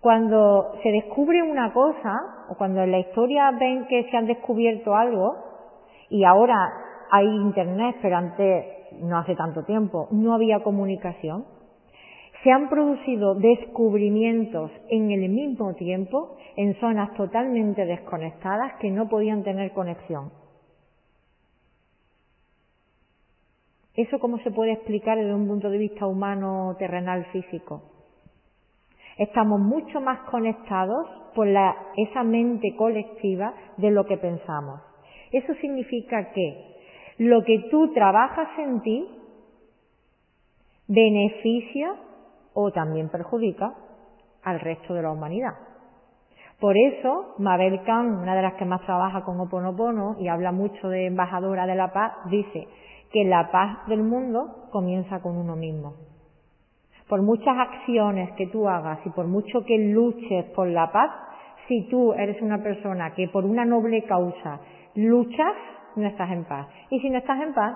[0.00, 4.94] Cuando se descubre una cosa, o cuando en la historia ven que se han descubierto
[4.94, 5.36] algo,
[6.08, 6.56] y ahora
[7.10, 8.66] hay internet, pero antes,
[9.00, 11.44] no hace tanto tiempo, no había comunicación,
[12.42, 19.44] se han producido descubrimientos en el mismo tiempo en zonas totalmente desconectadas que no podían
[19.44, 20.32] tener conexión.
[23.94, 27.82] ¿Eso cómo se puede explicar desde un punto de vista humano, terrenal, físico?
[29.18, 34.80] Estamos mucho más conectados por la, esa mente colectiva de lo que pensamos.
[35.30, 36.72] Eso significa que
[37.18, 39.08] lo que tú trabajas en ti
[40.88, 41.94] beneficia
[42.54, 43.74] o también perjudica
[44.42, 45.54] al resto de la humanidad.
[46.60, 50.88] Por eso, Mabel Khan, una de las que más trabaja con Oponopono y habla mucho
[50.88, 52.68] de embajadora de la paz, dice,
[53.12, 55.94] que la paz del mundo comienza con uno mismo.
[57.08, 61.10] Por muchas acciones que tú hagas y por mucho que luches por la paz,
[61.68, 64.60] si tú eres una persona que por una noble causa
[64.94, 65.54] luchas,
[65.96, 66.68] no estás en paz.
[66.90, 67.74] Y si no estás en paz,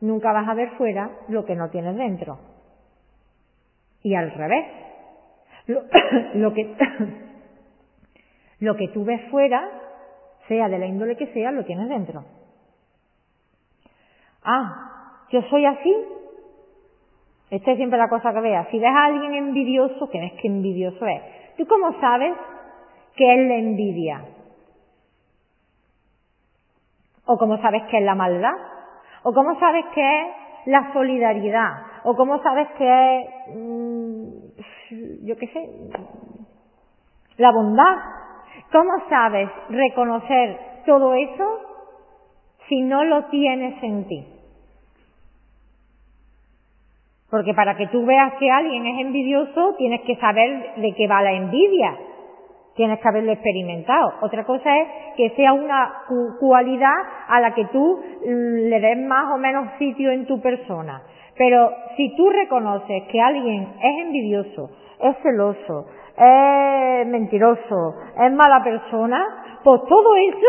[0.00, 2.38] nunca vas a ver fuera lo que no tienes dentro.
[4.06, 4.66] Y al revés.
[5.66, 5.82] Lo,
[6.34, 6.76] lo que,
[8.60, 9.68] lo que tú ves fuera,
[10.46, 12.24] sea de la índole que sea, lo tienes dentro.
[14.44, 15.92] Ah, yo soy así.
[17.50, 18.68] Esta es siempre la cosa que veas.
[18.70, 21.22] Si ves a alguien envidioso, que que envidioso es.
[21.56, 22.32] ¿Tú cómo sabes
[23.16, 24.24] que es la envidia?
[27.24, 28.54] ¿O cómo sabes que es la maldad?
[29.24, 30.26] ¿O cómo sabes que es
[30.66, 31.72] la solidaridad?
[32.04, 33.95] ¿O cómo sabes que es, mm,
[35.26, 35.68] yo qué sé,
[37.36, 37.96] la bondad?
[38.72, 41.60] ¿Cómo sabes reconocer todo eso
[42.68, 44.26] si no lo tienes en ti?
[47.30, 51.22] Porque para que tú veas que alguien es envidioso, tienes que saber de qué va
[51.22, 51.96] la envidia.
[52.76, 54.12] Tienes que haberlo experimentado.
[54.20, 56.04] Otra cosa es que sea una
[56.38, 56.94] cualidad
[57.28, 61.02] a la que tú mm, le des más o menos sitio en tu persona.
[61.36, 64.70] Pero si tú reconoces que alguien es envidioso,
[65.00, 65.86] es celoso,
[66.16, 70.46] es mentiroso, es mala persona, pues todo eso,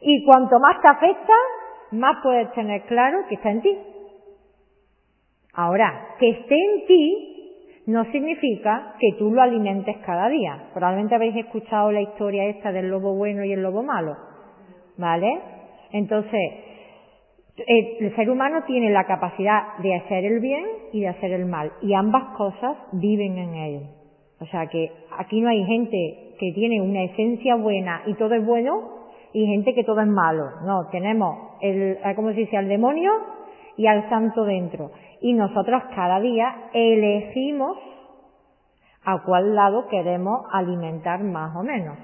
[0.00, 1.32] y cuanto más te afecta,
[1.92, 3.78] más puedes tener claro que está en ti.
[5.54, 10.68] Ahora, que esté en ti no significa que tú lo alimentes cada día.
[10.74, 14.14] Probablemente habéis escuchado la historia esta del lobo bueno y el lobo malo.
[14.98, 15.40] ¿Vale?
[15.92, 16.67] Entonces,
[17.66, 21.72] el ser humano tiene la capacidad de hacer el bien y de hacer el mal.
[21.82, 23.82] Y ambas cosas viven en él.
[24.40, 28.44] O sea que aquí no hay gente que tiene una esencia buena y todo es
[28.44, 28.98] bueno
[29.32, 30.44] y gente que todo es malo.
[30.64, 32.56] No, tenemos el, ¿cómo se dice?
[32.56, 33.10] Al demonio
[33.76, 34.90] y al santo dentro
[35.20, 37.76] y nosotros cada día elegimos
[39.04, 41.96] a cuál lado queremos alimentar más o menos.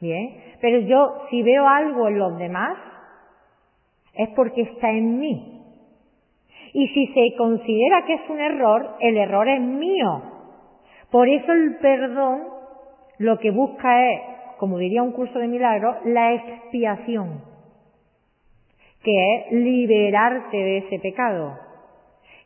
[0.00, 2.76] Bien, pero yo si veo algo en los demás
[4.16, 5.62] es porque está en mí.
[6.72, 10.22] Y si se considera que es un error, el error es mío.
[11.10, 12.42] Por eso el perdón
[13.18, 14.20] lo que busca es,
[14.58, 17.42] como diría un curso de milagros, la expiación,
[19.02, 21.58] que es liberarte de ese pecado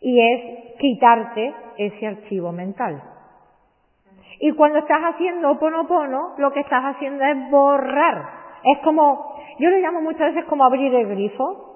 [0.00, 3.02] y es quitarte ese archivo mental.
[4.40, 8.39] Y cuando estás haciendo oponopono, lo que estás haciendo es borrar.
[8.64, 11.66] Es como, yo lo llamo muchas veces como abrir el grifo.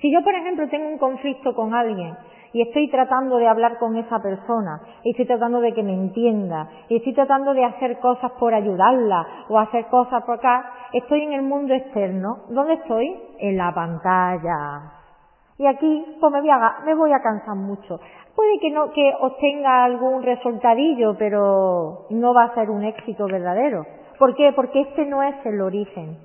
[0.00, 2.16] Si yo, por ejemplo, tengo un conflicto con alguien
[2.52, 6.68] y estoy tratando de hablar con esa persona, y estoy tratando de que me entienda,
[6.88, 11.32] y estoy tratando de hacer cosas por ayudarla o hacer cosas por acá, estoy en
[11.32, 12.44] el mundo externo.
[12.50, 13.18] ¿Dónde estoy?
[13.38, 14.92] En la pantalla.
[15.58, 18.00] Y aquí pues me voy a, me voy a cansar mucho.
[18.34, 23.84] Puede que no, que obtenga algún resultadillo, pero no va a ser un éxito verdadero.
[24.18, 24.52] ¿Por qué?
[24.54, 26.18] Porque este no es el origen.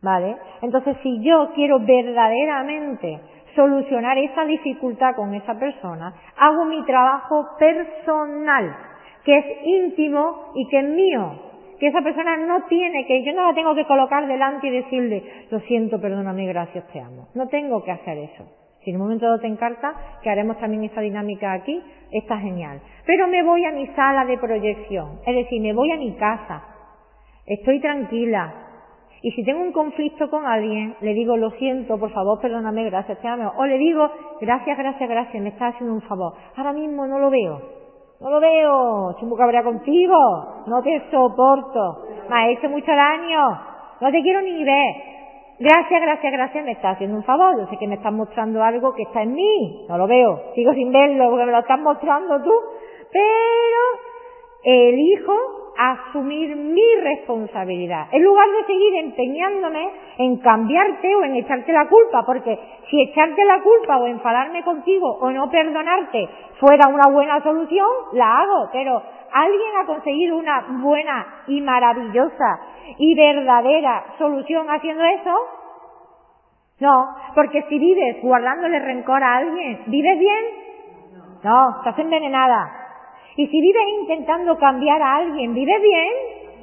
[0.00, 0.36] ¿Vale?
[0.62, 3.20] Entonces, si yo quiero verdaderamente
[3.56, 8.76] solucionar esa dificultad con esa persona, hago mi trabajo personal,
[9.24, 11.32] que es íntimo y que es mío,
[11.80, 15.46] que esa persona no tiene que, yo no la tengo que colocar delante y decirle,
[15.50, 17.28] lo siento, perdóname, gracias, te amo.
[17.34, 18.44] No tengo que hacer eso.
[18.82, 22.80] Si en un momento dado te encarta, que haremos también esta dinámica aquí, está genial.
[23.04, 26.62] Pero me voy a mi sala de proyección, es decir, me voy a mi casa,
[27.46, 28.68] estoy tranquila,
[29.20, 33.18] y si tengo un conflicto con alguien, le digo, lo siento, por favor, perdóname, gracias,
[33.20, 33.52] te amo.
[33.56, 34.08] O le digo,
[34.40, 36.34] gracias, gracias, gracias, me estás haciendo un favor.
[36.56, 37.60] Ahora mismo no lo veo.
[38.20, 39.16] No lo veo.
[39.22, 40.16] Muy cabrea contigo.
[40.66, 42.04] No te soporto.
[42.28, 43.40] Me has hecho mucho daño.
[44.00, 45.17] No te quiero ni ver.
[45.60, 47.58] Gracias, gracias, gracias, me estás haciendo un favor.
[47.58, 49.86] Yo sé que me estás mostrando algo que está en mí.
[49.88, 50.52] No lo veo.
[50.54, 52.52] Sigo sin verlo porque me lo estás mostrando tú.
[53.10, 53.80] Pero
[54.62, 61.88] elijo asumir mi responsabilidad, en lugar de seguir empeñándome en cambiarte o en echarte la
[61.88, 62.58] culpa, porque
[62.90, 68.40] si echarte la culpa o enfadarme contigo o no perdonarte fuera una buena solución, la
[68.40, 69.00] hago, pero
[69.32, 72.60] ¿alguien ha conseguido una buena y maravillosa
[72.98, 75.34] y verdadera solución haciendo eso?
[76.80, 80.44] No, porque si vives guardándole rencor a alguien, ¿vives bien?
[81.44, 82.77] No, estás envenenada.
[83.38, 86.12] Y si vives intentando cambiar a alguien, ¿vives bien?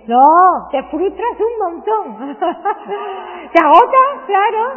[0.07, 2.37] No, te frustras un montón.
[2.37, 4.25] ¿Te agotas?
[4.27, 4.73] Claro.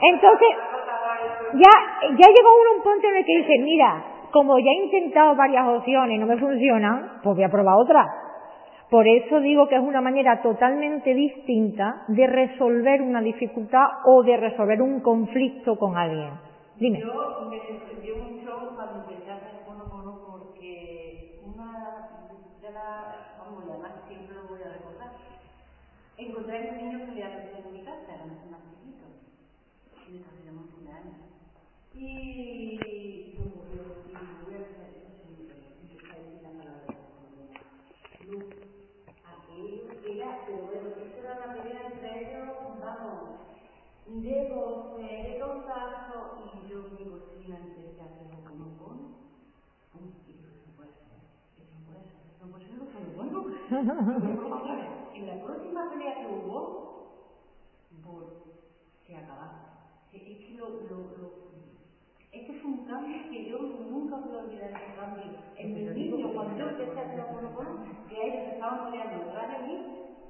[0.00, 0.48] Entonces,
[1.52, 5.36] ya, ya llegó uno un punto en el que dice, mira, como ya he intentado
[5.36, 8.06] varias opciones y no me funcionan, pues voy a probar otra.
[8.88, 14.34] Por eso digo que es una manera totalmente distinta de resolver una dificultad o de
[14.38, 16.32] resolver un conflicto con alguien.
[16.76, 17.00] Dime.
[17.00, 22.08] Yo me sorprendió mucho cuando empecé a hacer mono porque una
[22.62, 25.12] de las, vamos, y además siempre lo voy a recordar,
[26.26, 27.24] encontré a un niño que le
[27.58, 28.24] en mi casa, era
[28.68, 29.06] chiquito,
[30.06, 31.20] y le teníamos un años.
[31.94, 32.78] Y
[33.34, 34.90] se ocurrió, y me voy a hacer
[35.24, 36.92] siempre, empecé a la palabra
[38.28, 38.44] luz.
[39.24, 42.48] Aquello era, pero bueno, eso era una pelea entre ellos,
[42.80, 43.40] vamos,
[44.06, 46.78] de voces, de y yo
[48.00, 48.64] hacer un como
[49.94, 50.32] y
[50.66, 51.20] no puede ser,
[51.58, 53.38] eso no puede ser, no puede ser lo que bueno.
[55.14, 56.58] En la próxima pelea que hubo,
[58.02, 58.42] por,
[59.06, 60.06] se acababa.
[60.12, 61.50] Es que lo, lo, lo,
[62.32, 65.24] este fue un cambio que yo nunca voy a olvidar ese cambio.
[65.56, 65.84] En mi
[66.80, 67.70] niño, cuando yo empecé a hacer monopono,
[68.08, 69.86] que a ellos se estaban peleando detrás de mí,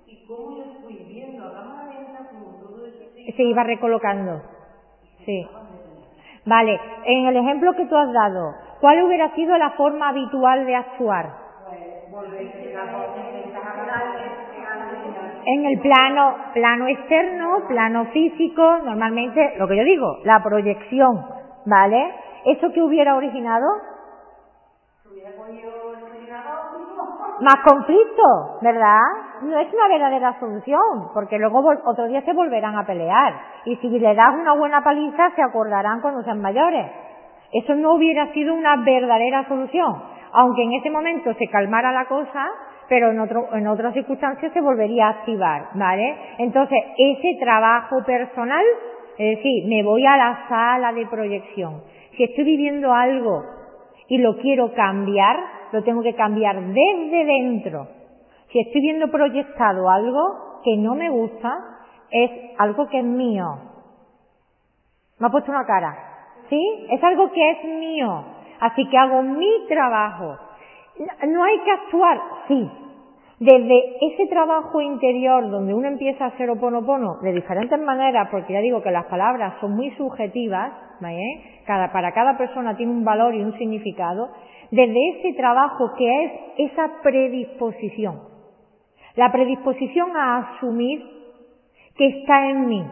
[0.06, 4.42] y cómo yo fui viendo a cámara lenta como todo eso se iba recolocando.
[5.24, 5.46] Sí.
[6.46, 10.74] Vale, en el ejemplo que tú has dado, ¿cuál hubiera sido la forma habitual de
[10.74, 11.30] actuar?
[15.46, 21.24] En el plano, plano externo, plano físico, normalmente, lo que yo digo, la proyección,
[21.66, 22.14] ¿vale?
[22.46, 23.66] ¿Eso que hubiera originado?
[27.40, 29.00] Más conflicto, ¿verdad?
[29.42, 33.34] No es una verdadera solución, porque luego otro día se volverán a pelear.
[33.64, 36.86] Y si le das una buena paliza, se acordarán cuando sean mayores.
[37.52, 40.02] Eso no hubiera sido una verdadera solución.
[40.32, 42.46] Aunque en ese momento se calmara la cosa,
[42.88, 46.16] pero en, otro, en otras circunstancias se volvería a activar, ¿vale?
[46.38, 48.64] Entonces, ese trabajo personal,
[49.16, 51.82] es decir, me voy a la sala de proyección.
[52.16, 53.44] Si estoy viviendo algo
[54.08, 55.36] y lo quiero cambiar,
[55.72, 57.88] lo tengo que cambiar desde dentro.
[58.52, 61.58] Si estoy viendo proyectado algo que no me gusta,
[62.10, 63.46] es algo que es mío.
[65.18, 65.96] Me ha puesto una cara.
[66.48, 66.86] ¿Sí?
[66.90, 68.24] Es algo que es mío.
[68.60, 70.36] Así que hago mi trabajo.
[71.28, 72.70] No hay que actuar, sí.
[73.38, 78.60] Desde ese trabajo interior donde uno empieza a hacer oponopono de diferentes maneras, porque ya
[78.60, 81.62] digo que las palabras son muy subjetivas, ¿vale?
[81.64, 84.28] Cada, para cada persona tiene un valor y un significado,
[84.70, 86.32] desde ese trabajo que es
[86.70, 88.20] esa predisposición.
[89.16, 91.02] La predisposición a asumir
[91.96, 92.84] que está en mí,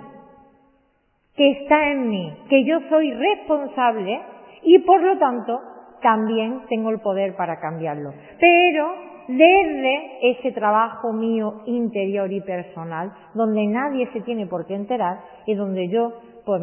[1.37, 4.21] que está en mí, que yo soy responsable
[4.63, 5.61] y por lo tanto
[6.03, 8.13] también tengo el poder para cambiarlo.
[8.41, 8.93] Pero
[9.29, 15.55] desde ese trabajo mío interior y personal, donde nadie se tiene por qué enterar y
[15.55, 16.13] donde yo
[16.45, 16.63] pues,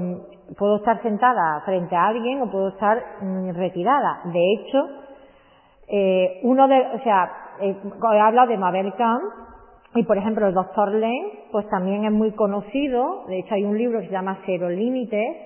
[0.57, 4.22] puedo estar sentada frente a alguien o puedo estar mm, retirada.
[4.26, 5.05] De hecho,
[5.88, 7.32] eh, uno de, o sea,
[7.62, 7.76] eh,
[8.22, 9.24] habla de Mabel Camp,
[9.96, 13.78] y por ejemplo el doctor Len, pues también es muy conocido, de hecho hay un
[13.78, 15.38] libro que se llama Cero Límites,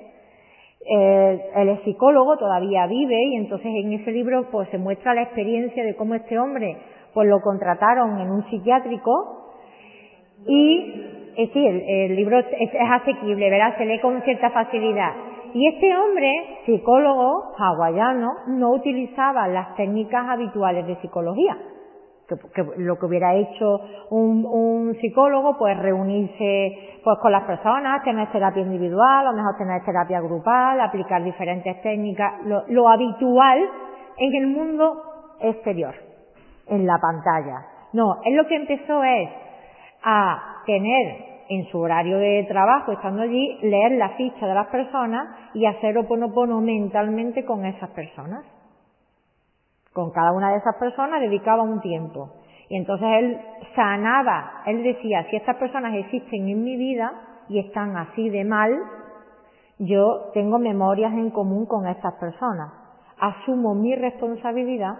[0.91, 5.23] eh, él es psicólogo, todavía vive y entonces en ese libro pues se muestra la
[5.23, 6.77] experiencia de cómo este hombre
[7.13, 9.45] pues lo contrataron en un psiquiátrico
[10.47, 13.77] y eh, sí, el, libro es, es, asequible, ¿verdad?
[13.77, 15.13] Se lee con cierta facilidad.
[15.53, 21.57] Y este hombre, psicólogo hawaiano, no utilizaba las técnicas habituales de psicología
[22.53, 23.81] que, lo que hubiera hecho
[24.11, 29.83] un, un, psicólogo, pues reunirse pues con las personas, tener terapia individual, lo mejor tener
[29.83, 33.59] terapia grupal, aplicar diferentes técnicas, lo, lo habitual
[34.17, 35.01] en el mundo
[35.39, 35.95] exterior,
[36.67, 37.65] en la pantalla.
[37.93, 39.29] No, él lo que empezó es
[40.03, 45.27] a tener en su horario de trabajo, estando allí, leer la ficha de las personas
[45.53, 48.45] y hacer oponopono mentalmente con esas personas
[49.93, 52.29] con cada una de esas personas dedicaba un tiempo.
[52.69, 53.37] Y entonces él
[53.75, 57.11] sanaba, él decía, si estas personas existen en mi vida
[57.49, 58.77] y están así de mal,
[59.79, 62.71] yo tengo memorias en común con estas personas.
[63.19, 64.93] Asumo mi responsabilidad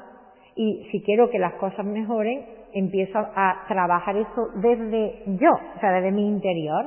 [0.55, 5.91] y si quiero que las cosas mejoren, empiezo a trabajar eso desde yo, o sea,
[5.91, 6.85] desde mi interior.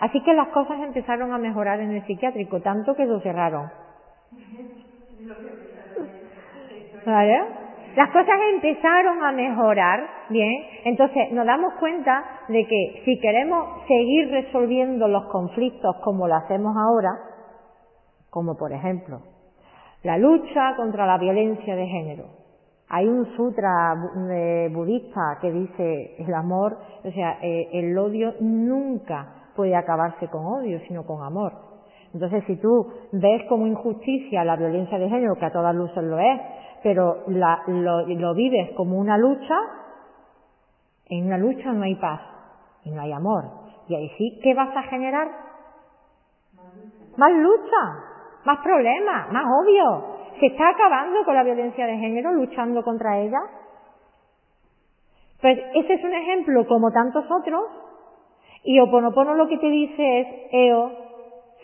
[0.00, 3.70] Así que las cosas empezaron a mejorar en el psiquiátrico, tanto que lo cerraron.
[7.06, 7.40] ¿Vale?
[7.96, 10.52] Las cosas empezaron a mejorar, bien,
[10.84, 16.74] entonces nos damos cuenta de que si queremos seguir resolviendo los conflictos como lo hacemos
[16.76, 17.10] ahora,
[18.30, 19.20] como por ejemplo
[20.04, 22.24] la lucha contra la violencia de género,
[22.94, 23.96] hay un sutra
[24.70, 30.78] budista que dice el amor, o sea, eh, el odio nunca puede acabarse con odio,
[30.86, 31.52] sino con amor.
[32.12, 36.20] Entonces, si tú ves como injusticia la violencia de género, que a todas luces lo
[36.20, 36.40] es,
[36.84, 39.56] pero lo, vives como una lucha,
[41.06, 42.20] en una lucha no hay paz
[42.84, 43.42] y no hay amor.
[43.88, 45.26] Y ahí sí, ¿qué vas a generar?
[47.16, 48.04] Más lucha,
[48.44, 50.13] más problemas, más obvio.
[50.40, 53.38] ¿Se está acabando con la violencia de género luchando contra ella?
[55.40, 57.64] Pues ese es un ejemplo como tantos otros.
[58.64, 60.90] Y Oponopono lo que te dice es, Eo,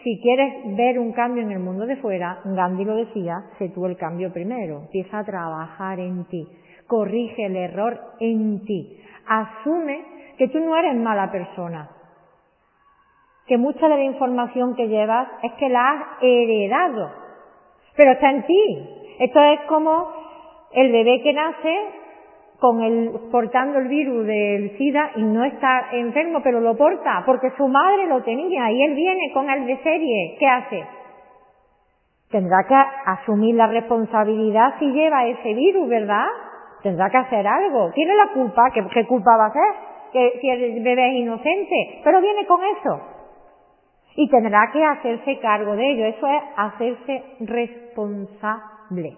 [0.02, 3.86] si quieres ver un cambio en el mundo de fuera, Gandhi lo decía, sé tú
[3.86, 4.80] el cambio primero.
[4.80, 6.46] Empieza a trabajar en ti.
[6.86, 8.98] Corrige el error en ti.
[9.26, 10.04] Asume
[10.38, 11.90] que tú no eres mala persona.
[13.46, 17.10] Que mucha de la información que llevas es que la has heredado.
[18.00, 18.88] Pero está en ti.
[19.18, 20.08] Esto es como
[20.72, 21.76] el bebé que nace
[22.58, 27.50] con el, portando el virus del SIDA y no está enfermo, pero lo porta porque
[27.58, 30.36] su madre lo tenía y él viene con el de serie.
[30.38, 30.82] ¿Qué hace?
[32.30, 36.24] Tendrá que asumir la responsabilidad si lleva ese virus, ¿verdad?
[36.82, 37.90] Tendrá que hacer algo.
[37.90, 39.74] Tiene la culpa, ¿qué, qué culpa va a hacer?
[40.14, 43.19] Que si el bebé es inocente, pero viene con eso.
[44.16, 46.06] Y tendrá que hacerse cargo de ello.
[46.06, 49.16] Eso es hacerse responsable.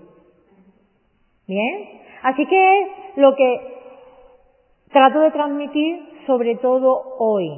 [1.47, 2.03] ¿Bien?
[2.23, 3.73] Así que lo que
[4.93, 7.49] trato de transmitir, sobre todo hoy,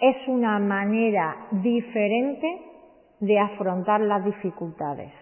[0.00, 2.60] es una manera diferente
[3.20, 5.12] de afrontar las dificultades.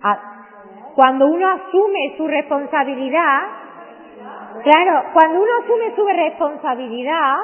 [0.00, 0.46] Ah,
[0.94, 3.67] cuando uno asume su responsabilidad,
[4.62, 7.36] claro, cuando uno asume su responsabilidad,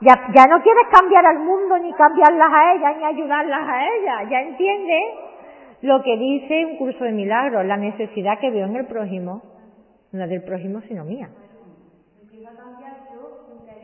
[0.00, 4.30] ya, ya no quieres cambiar al mundo, ni cambiarlas a ellas, ni ayudarlas a ellas.
[4.30, 5.02] Ya entiendes
[5.82, 9.42] lo que dice un curso de milagros, la necesidad que veo en el prójimo,
[10.12, 11.28] no del prójimo, sino mía.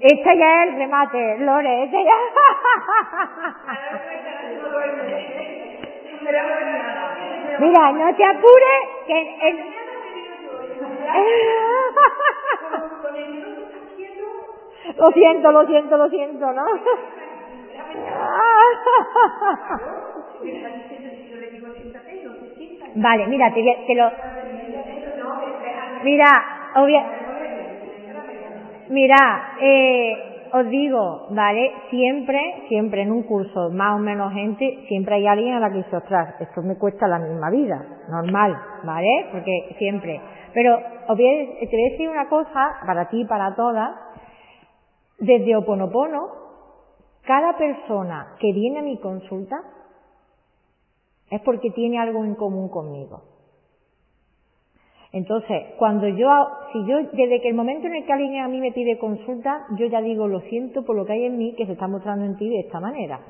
[0.01, 2.13] Este ya es el remate, Lore, este ya.
[7.61, 9.86] Mira, no te apures, que
[14.99, 16.65] Lo siento, lo siento, lo siento, ¿no?
[22.95, 24.11] Vale, mira, te, te lo...
[26.03, 26.31] Mira,
[26.77, 27.05] obvia...
[28.89, 31.73] Mira, eh, os digo, ¿vale?
[31.91, 35.79] Siempre, siempre en un curso, más o menos gente, siempre hay alguien a la que
[35.79, 39.27] dice, ostras, esto me cuesta la misma vida, normal, ¿vale?
[39.33, 40.21] Porque siempre.
[40.55, 40.77] Pero
[41.09, 43.91] os voy a, te voy a decir una cosa, para ti y para todas,
[45.19, 46.29] desde Oponopono,
[47.23, 49.57] cada persona que viene a mi consulta
[51.31, 53.36] es porque tiene algo en común conmigo.
[55.13, 56.29] Entonces, cuando yo,
[56.73, 59.67] si yo, desde que el momento en el que alguien a mí me pide consulta,
[59.79, 62.25] yo ya digo, lo siento por lo que hay en mí que se está mostrando
[62.25, 63.21] en ti de esta manera.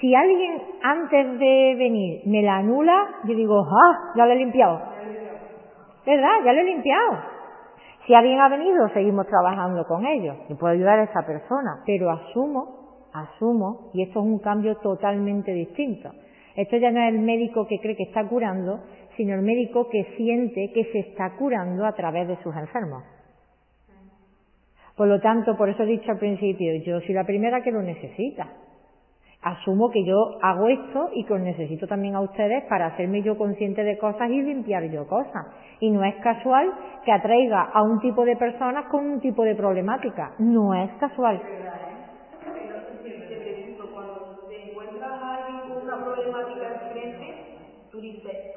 [0.00, 4.80] Si alguien antes de venir me la anula, yo digo, ah, ya lo he limpiado.
[6.06, 6.44] ¿Verdad?
[6.44, 7.18] Ya lo he limpiado.
[8.06, 12.10] Si alguien ha venido, seguimos trabajando con ellos y puedo ayudar a esa persona, pero
[12.10, 16.10] asumo, asumo, y esto es un cambio totalmente distinto.
[16.56, 18.80] Esto ya no es el médico que cree que está curando,
[19.16, 23.02] sino el médico que siente que se está curando a través de sus enfermos.
[24.96, 27.82] Por lo tanto, por eso he dicho al principio, yo soy la primera que lo
[27.82, 28.48] necesita.
[29.42, 33.38] Asumo que yo hago esto y que os necesito también a ustedes para hacerme yo
[33.38, 35.46] consciente de cosas y limpiar yo cosas.
[35.80, 36.70] Y no es casual
[37.06, 40.32] que atraiga a un tipo de personas con un tipo de problemática.
[40.38, 41.40] No es casual.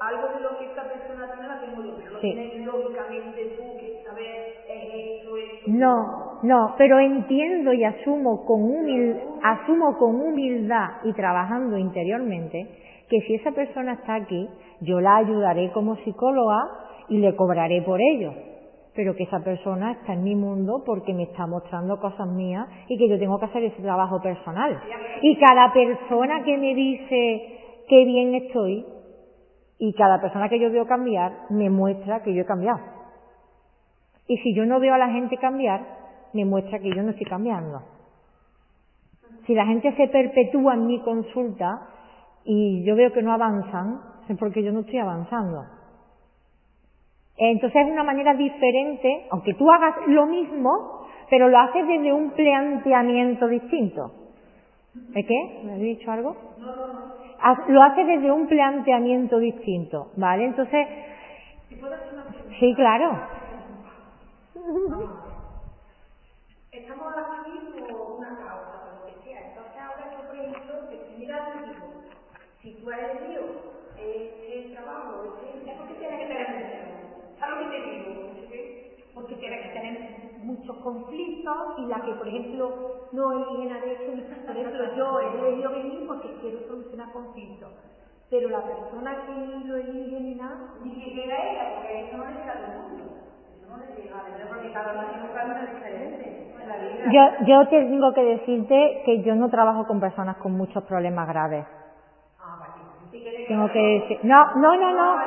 [0.08, 2.34] Algo de lo que esta persona tiene la tengo yo, pero sí.
[2.64, 5.72] lógicamente tú que sabes esto, esto.
[5.72, 12.68] No, no, pero entiendo y asumo con humildad, asumo con humildad y trabajando interiormente
[13.10, 14.50] que si esa persona está aquí,
[14.82, 16.68] yo la ayudaré como psicóloga
[17.10, 18.34] y le cobraré por ello.
[18.96, 22.98] Pero que esa persona está en mi mundo porque me está mostrando cosas mías y
[22.98, 24.80] que yo tengo que hacer ese trabajo personal.
[25.22, 28.86] Y cada persona que me dice qué bien estoy,
[29.80, 32.80] y cada persona que yo veo cambiar me muestra que yo he cambiado.
[34.28, 35.82] Y si yo no veo a la gente cambiar,
[36.34, 37.82] me muestra que yo no estoy cambiando.
[39.45, 41.90] Si la gente se perpetúa en mi consulta
[42.45, 45.66] y yo veo que no avanzan, es porque yo no estoy avanzando.
[47.36, 52.32] Entonces es una manera diferente, aunque tú hagas lo mismo, pero lo haces desde un
[52.32, 54.12] planteamiento distinto.
[55.16, 55.62] ¿Es qué?
[55.66, 56.36] ¿Me has dicho algo?
[56.60, 57.23] No, no, no
[57.68, 60.45] lo hace desde un planteamiento distinto, ¿vale?
[60.45, 60.88] Entonces,
[62.60, 63.20] sí, claro.
[66.72, 69.49] Estamos aquí por una causa, por lo que sea.
[69.49, 72.02] Entonces ahora yo, ejemplo, te mira digo,
[72.61, 73.44] si tú has elegido
[73.98, 76.48] este trabajo, este, es porque tienes que tener
[77.40, 78.14] ¿Sabes lo que te digo?
[79.14, 82.72] Porque tienes que tener muchos conflictos y la que, por ejemplo,
[83.11, 87.69] no eligen a eso, por ejemplo, yo he elegido venir porque quiero solucionar conflictos.
[88.30, 92.26] Pero la persona que lo elige ni nada, ni que llega ella, porque eso no
[92.26, 93.03] le llega a todo el mundo.
[93.53, 97.11] Eso no le llega porque cada uno tiene un camino diferente en la vida.
[97.11, 101.65] Yo, yo tengo que decirte que yo no trabajo con personas con muchos problemas graves.
[102.40, 103.48] Ah, vale.
[103.48, 105.18] Tengo que decir, no, no, no, no,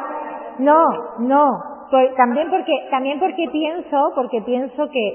[0.59, 5.09] no, no, pues, también porque también porque pienso porque pienso que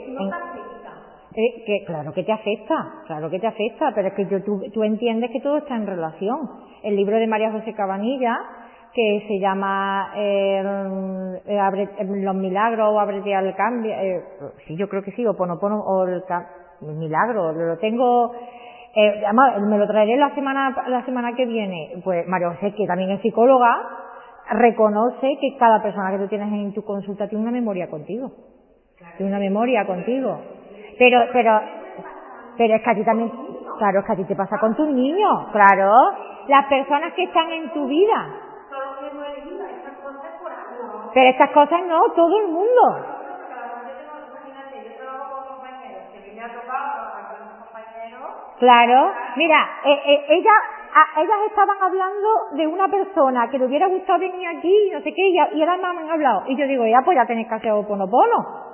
[1.34, 2.76] eh, que claro que te afecta,
[3.08, 5.88] claro que te afecta, pero es que yo, tú, tú entiendes que todo está en
[5.88, 6.40] relación.
[6.84, 8.38] El libro de María José Cabanilla,
[8.94, 10.62] que se llama eh,
[11.46, 14.22] eh Los milagros o Abrete al cambio, eh,
[14.68, 16.22] sí, yo creo que sí, o Ponopono, o el,
[16.82, 18.34] el milagro, lo tengo,
[18.94, 22.86] eh, además, me lo traeré la semana, la semana que viene, pues María José, que
[22.86, 23.70] también es psicóloga,
[24.52, 28.32] reconoce que cada persona que tú tienes en tu consulta tiene una memoria contigo.
[29.18, 30.40] Tiene una memoria contigo.
[31.00, 31.60] Pero, pero,
[32.58, 33.32] pero es que a ti también,
[33.78, 35.92] claro, es que a ti te pasa con tus niños, claro.
[36.48, 38.28] Las personas que están en tu vida.
[41.14, 43.06] Pero estas cosas no, todo el mundo.
[48.60, 50.52] Claro, mira, eh, eh, ella
[51.18, 55.14] ellas estaban hablando de una persona que le hubiera gustado venir aquí y no sé
[55.14, 56.44] qué, y, y ahora me han hablado.
[56.48, 58.72] Y yo digo, ya, pues ya tenéis que hacer oponopono.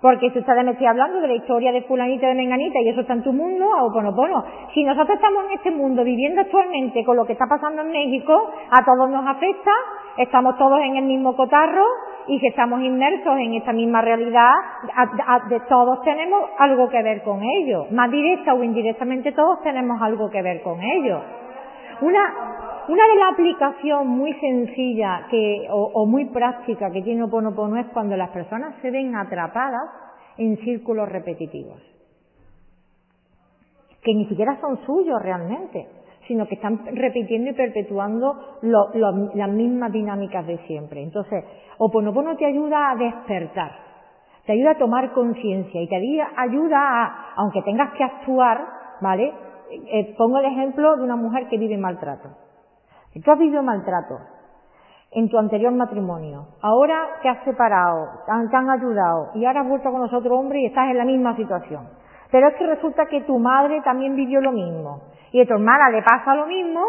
[0.00, 3.00] Porque si ustedes me estoy hablando de la historia de fulanita de menganita y eso
[3.00, 4.44] está en tu mundo, a oponopono.
[4.74, 8.50] Si nosotros estamos en este mundo viviendo actualmente con lo que está pasando en México,
[8.70, 9.70] a todos nos afecta,
[10.18, 11.84] estamos todos en el mismo cotarro
[12.28, 14.52] y si estamos inmersos en esta misma realidad,
[15.48, 17.86] de todos tenemos algo que ver con ello.
[17.90, 21.20] Más directa o indirectamente todos tenemos algo que ver con ello.
[22.00, 27.86] Una, una de las aplicaciones muy sencilla que, o, muy práctica que tiene Oponopono es
[27.92, 29.90] cuando las personas se ven atrapadas
[30.36, 31.80] en círculos repetitivos.
[34.02, 35.88] Que ni siquiera son suyos realmente,
[36.28, 38.90] sino que están repitiendo y perpetuando lo,
[39.34, 41.02] las mismas dinámicas de siempre.
[41.02, 41.44] Entonces,
[41.78, 43.72] Oponopono te ayuda a despertar,
[44.44, 48.60] te ayuda a tomar conciencia y te ayuda a, aunque tengas que actuar,
[49.00, 49.45] ¿vale?
[49.70, 52.30] Eh, pongo el ejemplo de una mujer que vive maltrato.
[53.24, 54.18] Tú has vivido maltrato
[55.12, 59.90] en tu anterior matrimonio, ahora te has separado, te han, ayudado y ahora has vuelto
[59.90, 61.88] con nosotros hombre y estás en la misma situación.
[62.30, 65.00] Pero es que resulta que tu madre también vivió lo mismo
[65.32, 66.80] y a tu hermana le pasa lo mismo,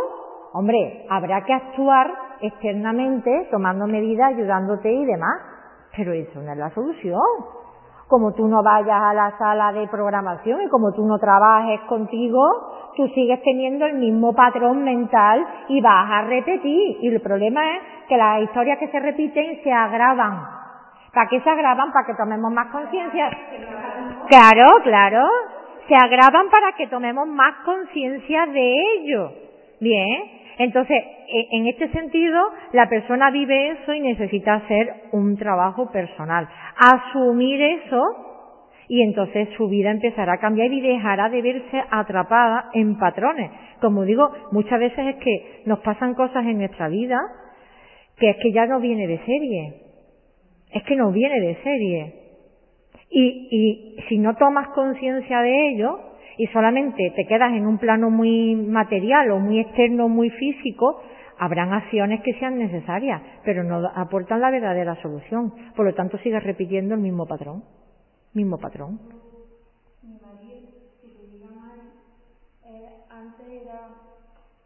[0.54, 5.42] hombre, habrá que actuar externamente, tomando medidas, ayudándote y demás.
[5.96, 7.22] Pero eso no es la solución.
[8.08, 12.40] Como tú no vayas a la sala de programación y como tú no trabajes contigo,
[12.96, 16.98] tú sigues teniendo el mismo patrón mental y vas a repetir.
[17.02, 20.58] Y el problema es que las historias que se repiten se agravan.
[21.14, 21.92] ¿Para qué se agravan?
[21.92, 23.30] Para que tomemos más conciencia.
[24.28, 25.28] Claro, claro.
[25.88, 29.32] Se agravan para que tomemos más conciencia de ello.
[29.80, 30.38] Bien.
[30.60, 32.40] Entonces, e, en este sentido,
[32.74, 36.48] la persona vive eso y necesita hacer un trabajo personal.
[36.78, 38.04] Asumir eso
[38.88, 43.52] y entonces su vida empezará a cambiar y dejará de verse atrapada en patrones.
[43.82, 47.20] Como digo, muchas veces es que nos pasan cosas en nuestra vida
[48.18, 49.74] que es que ya no viene de serie.
[50.72, 52.14] Es que no viene de serie.
[53.10, 56.00] Y, y si no tomas conciencia de ello,
[56.38, 61.02] y solamente te quedas en un plano muy material o muy externo, muy físico,
[61.40, 65.54] habrán acciones que sean necesarias, pero no aportan la verdadera solución.
[65.76, 67.64] Por lo tanto, sigues repitiendo el mismo patrón.
[68.34, 69.00] Mismo patrón.
[70.04, 70.70] Mi marido,
[71.02, 71.80] si te diga mal,
[72.66, 73.88] eh, antes era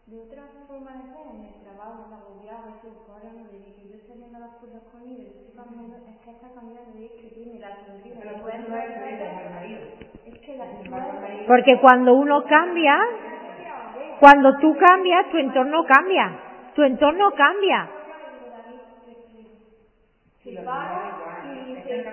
[0.07, 3.59] de otra forma de ser, en el trabajo, en la agobiaba, eso, ahora no le
[3.59, 7.11] dije, yo estoy viendo las cosas con él, estoy cambiando, es que está cambiando, es
[7.21, 8.19] que tiene la sonrisa.
[8.19, 9.81] Pero no es el marido.
[10.25, 10.65] Es que la
[11.47, 12.97] porque cuando uno cambia,
[14.19, 16.50] cuando tú cambias, tu entorno cambia.
[16.81, 17.85] Tu entorno cambia.
[20.43, 22.09] se para y dice, yo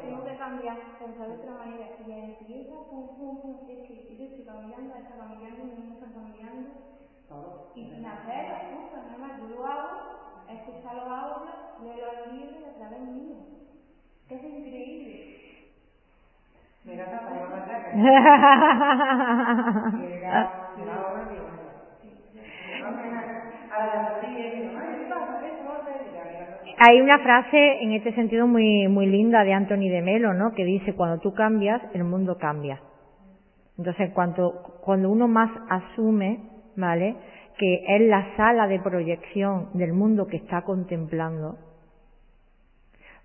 [0.00, 1.88] tengo que cambiar, pensar de otra manera.
[2.06, 6.06] Y empieza, pum, pum, pum, es que yo estoy cambiando, está cambiando, mi niño está
[6.08, 6.70] cambiando.
[7.74, 9.90] Y sin hacer las cosas, nada más, yo lo hago,
[10.56, 11.54] escuchar los audios,
[11.84, 13.36] leo los libros a través mío.
[14.26, 15.36] Que es increíble.
[16.82, 17.36] Mira, yo me
[26.80, 30.52] Hay una frase en este sentido muy, muy linda de Anthony de Melo, ¿no?
[30.54, 32.80] Que dice, cuando tú cambias, el mundo cambia.
[33.76, 36.38] Entonces, cuando, cuando uno más asume,
[36.76, 37.16] ¿vale?
[37.58, 41.56] Que es la sala de proyección del mundo que está contemplando,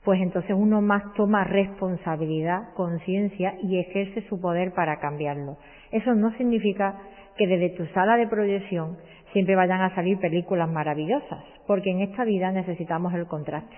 [0.04, 5.58] pues entonces uno más toma responsabilidad, conciencia y ejerce su poder para cambiarlo.
[5.92, 7.00] Eso no significa
[7.38, 8.98] que desde tu sala de proyección
[9.34, 13.76] siempre vayan a salir películas maravillosas, porque en esta vida necesitamos el contraste.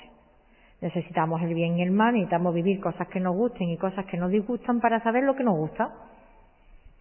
[0.82, 4.18] Necesitamos el bien y el mal, necesitamos vivir cosas que nos gusten y cosas que
[4.18, 5.90] nos disgustan para saber lo que nos gusta.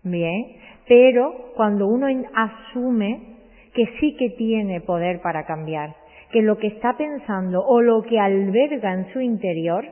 [0.04, 0.56] Bien,
[0.86, 3.34] pero cuando uno asume
[3.74, 5.94] que sí que tiene poder para cambiar,
[6.30, 9.84] que lo que está pensando o lo que alberga en su interior,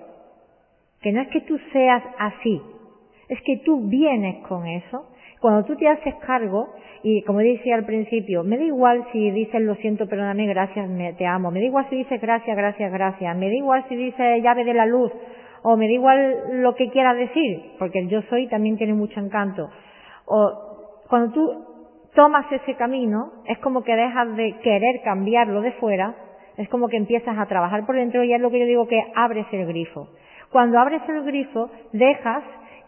[1.01, 2.61] que no es que tú seas así,
[3.29, 5.07] es que tú vienes con eso.
[5.43, 6.69] Cuando tú te haces cargo,
[7.03, 11.13] y como decía al principio, me da igual si dices lo siento, perdóname, gracias, me,
[11.13, 14.43] te amo, me da igual si dices gracias, gracias, gracias, me da igual si dices
[14.43, 15.13] llave de la luz,
[15.63, 19.21] o me da igual lo que quieras decir, porque el yo soy también tiene mucho
[19.21, 19.69] encanto.
[20.27, 20.53] O
[21.11, 21.65] cuando tú
[22.15, 26.15] tomas ese camino, es como que dejas de querer cambiarlo de fuera
[26.57, 29.03] es como que empiezas a trabajar por dentro y es lo que yo digo que
[29.15, 30.09] abres el grifo.
[30.51, 32.45] Cuando abres el grifo, dejas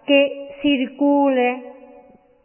[0.06, 1.73] que circule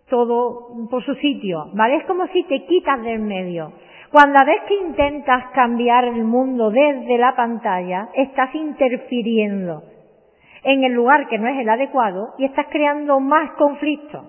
[0.10, 1.98] todo por su sitio, ¿vale?
[1.98, 3.72] Es como si te quitas del medio.
[4.12, 9.84] Cuando ves que intentas cambiar el mundo desde la pantalla, estás interfiriendo
[10.64, 14.26] en el lugar que no es el adecuado y estás creando más conflictos.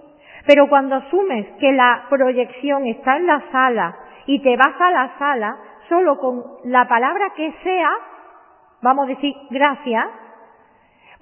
[0.47, 3.97] Pero cuando asumes que la proyección está en la sala
[4.27, 5.57] y te vas a la sala,
[5.89, 7.91] solo con la palabra que sea,
[8.83, 10.07] vamos a decir gracias,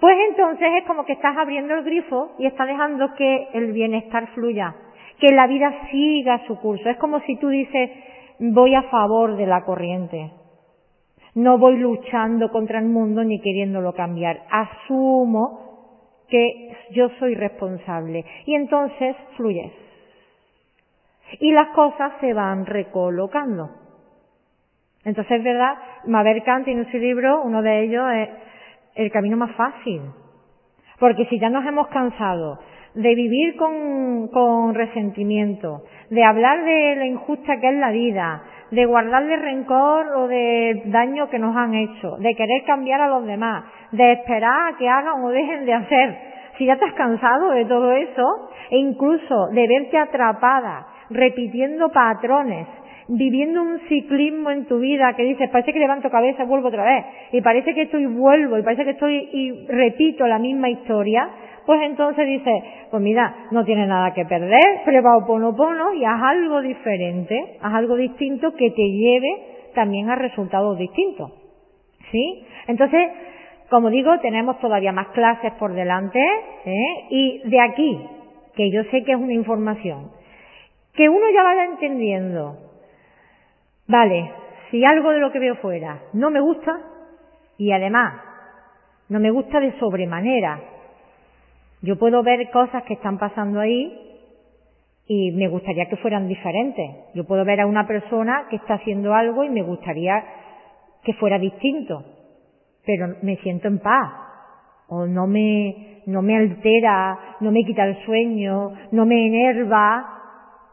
[0.01, 4.29] pues entonces es como que estás abriendo el grifo y estás dejando que el bienestar
[4.35, 4.75] fluya,
[5.19, 6.89] que la vida siga su curso.
[6.89, 7.91] Es como si tú dices,
[8.39, 10.31] voy a favor de la corriente.
[11.35, 14.43] No voy luchando contra el mundo ni queriéndolo cambiar.
[14.51, 15.69] Asumo
[16.29, 18.25] que yo soy responsable.
[18.47, 19.73] Y entonces fluyes.
[21.41, 23.71] Y las cosas se van recolocando.
[25.05, 25.75] Entonces es verdad,
[26.07, 28.29] Mabel Kant tiene en su libro, uno de ellos es
[28.99, 30.03] el camino más fácil.
[30.99, 32.59] Porque si ya nos hemos cansado
[32.95, 38.43] de vivir con, resentimiento, de hablar de lo injusta que es la vida,
[38.73, 43.25] de guardarle rencor o de daño que nos han hecho, de querer cambiar a los
[43.25, 46.19] demás, de esperar a que hagan o dejen de hacer.
[46.59, 52.67] Si ya te has cansado de todo eso, e incluso de verte atrapada, repitiendo patrones
[53.09, 57.05] viviendo un ciclismo en tu vida que dices, parece que levanto cabeza, vuelvo otra vez,
[57.33, 61.29] y parece que estoy vuelvo, y parece que estoy y repito la misma historia,
[61.65, 66.61] pues entonces dices, pues mira, no tiene nada que perder, prueba Oponopono y haz algo
[66.63, 69.29] diferente, haz algo distinto que te lleve
[69.75, 71.33] también a resultados distintos.
[72.11, 72.45] ¿Sí?
[72.69, 73.11] Entonces,
[73.69, 76.19] como digo, tenemos todavía más clases por delante,
[76.65, 77.07] ¿eh?
[77.11, 78.01] y de aquí,
[78.57, 80.11] que yo sé que es una información,
[80.95, 82.68] que uno ya vaya entendiendo,
[83.89, 84.33] vale,
[84.71, 86.79] si algo de lo que veo fuera no me gusta,
[87.57, 88.15] y además
[89.09, 90.61] no me gusta de sobremanera,
[91.83, 94.09] yo puedo ver cosas que están pasando ahí
[95.07, 96.91] y me gustaría que fueran diferentes.
[97.15, 100.23] Yo puedo ver a una persona que está haciendo algo y me gustaría
[101.03, 102.05] que fuera distinto,
[102.85, 104.13] pero me siento en paz
[104.89, 110.07] o no me no me altera, no me quita el sueño, no me enerva,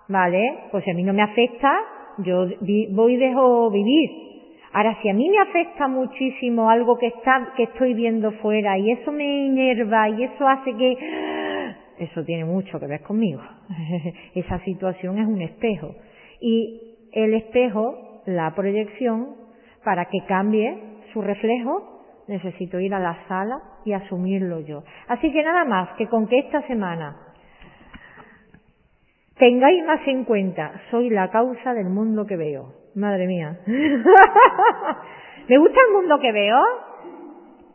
[0.07, 0.59] ¿vale?
[0.71, 1.77] Pues a mí no me afecta,
[2.19, 2.47] yo
[2.91, 4.09] voy y dejo vivir.
[4.73, 8.91] Ahora, si a mí me afecta muchísimo algo que está, que estoy viendo fuera y
[8.91, 10.97] eso me enerva y eso hace que,
[11.99, 13.41] eso tiene mucho que ver conmigo.
[14.35, 15.95] Esa situación es un espejo.
[16.41, 19.35] Y el espejo, la proyección,
[19.85, 20.77] para que cambie
[21.13, 24.83] su reflejo, necesito ir a la sala y asumirlo yo.
[25.07, 27.24] Así que nada más que con que esta semana
[29.37, 32.73] tengáis más en cuenta, soy la causa del mundo que veo.
[32.95, 33.59] Madre mía.
[35.49, 36.57] ¿Me gusta el mundo que veo?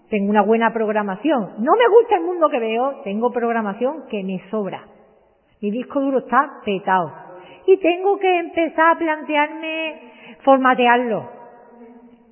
[0.09, 1.55] Tengo una buena programación.
[1.59, 3.03] ¿No me gusta el mundo que veo?
[3.05, 4.83] Tengo programación que me sobra.
[5.61, 7.13] Mi disco duro está petado.
[7.67, 10.13] Y tengo que empezar a plantearme
[10.43, 11.29] formatearlo.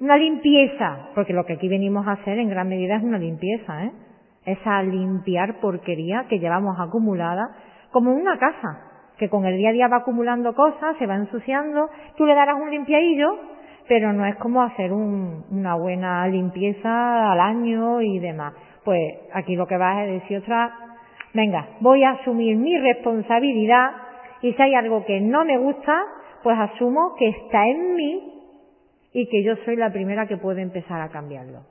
[0.00, 3.84] Una limpieza, porque lo que aquí venimos a hacer en gran medida es una limpieza,
[3.84, 3.92] ¿eh?
[4.46, 7.50] Es a limpiar porquería que llevamos acumulada
[7.90, 8.87] como una casa
[9.18, 12.56] que con el día a día va acumulando cosas, se va ensuciando, tú le darás
[12.60, 13.36] un limpiadillo,
[13.88, 18.54] pero no es como hacer una buena limpieza al año y demás.
[18.84, 19.00] Pues
[19.32, 20.72] aquí lo que vas es decir otra,
[21.34, 23.90] venga, voy a asumir mi responsabilidad
[24.42, 26.00] y si hay algo que no me gusta,
[26.42, 28.32] pues asumo que está en mí
[29.12, 31.62] y que yo soy la primera que puede empezar a cambiarlo.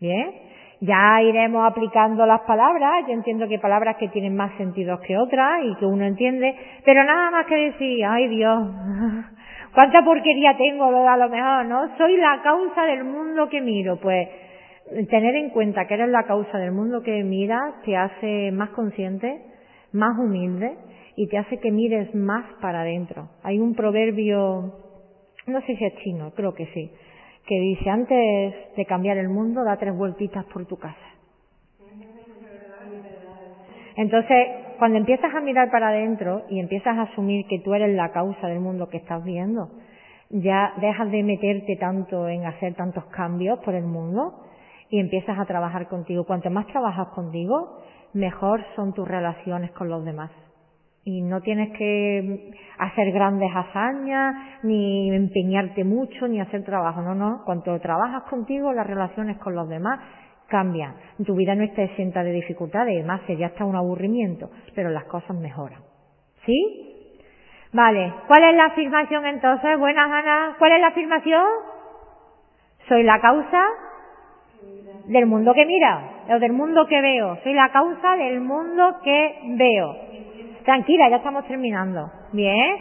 [0.00, 0.32] ¿Bien?
[0.80, 5.16] Ya iremos aplicando las palabras, yo entiendo que hay palabras que tienen más sentido que
[5.16, 8.68] otras y que uno entiende, pero nada más que decir, ay Dios,
[9.74, 11.96] cuánta porquería tengo a lo mejor, ¿no?
[11.96, 14.28] Soy la causa del mundo que miro, pues
[15.08, 19.42] tener en cuenta que eres la causa del mundo que miras te hace más consciente,
[19.92, 20.76] más humilde
[21.16, 23.30] y te hace que mires más para adentro.
[23.42, 24.74] Hay un proverbio,
[25.46, 26.90] no sé si es chino, creo que sí,
[27.46, 30.96] que dice, antes de cambiar el mundo, da tres vueltitas por tu casa.
[33.96, 34.48] Entonces,
[34.78, 38.48] cuando empiezas a mirar para adentro y empiezas a asumir que tú eres la causa
[38.48, 39.70] del mundo que estás viendo,
[40.30, 44.40] ya dejas de meterte tanto en hacer tantos cambios por el mundo
[44.90, 46.24] y empiezas a trabajar contigo.
[46.24, 47.82] Cuanto más trabajas contigo,
[48.14, 50.30] mejor son tus relaciones con los demás
[51.04, 57.02] y no tienes que hacer grandes hazañas, ni empeñarte mucho, ni hacer trabajo.
[57.02, 57.42] No, no.
[57.44, 60.00] Cuando trabajas contigo, las relaciones con los demás
[60.48, 60.94] cambian.
[61.24, 65.36] Tu vida no está exenta de dificultades, además ya está un aburrimiento, pero las cosas
[65.36, 65.80] mejoran.
[66.46, 66.90] ¿Sí?
[67.72, 68.12] Vale.
[68.26, 69.78] ¿Cuál es la afirmación entonces?
[69.78, 70.56] Buenas, Ana.
[70.58, 71.44] ¿Cuál es la afirmación?
[72.88, 73.62] Soy la causa
[75.06, 77.36] del mundo que mira, o del mundo que veo.
[77.42, 79.96] Soy la causa del mundo que veo.
[80.64, 82.10] Tranquila, ya estamos terminando.
[82.32, 82.76] Bien.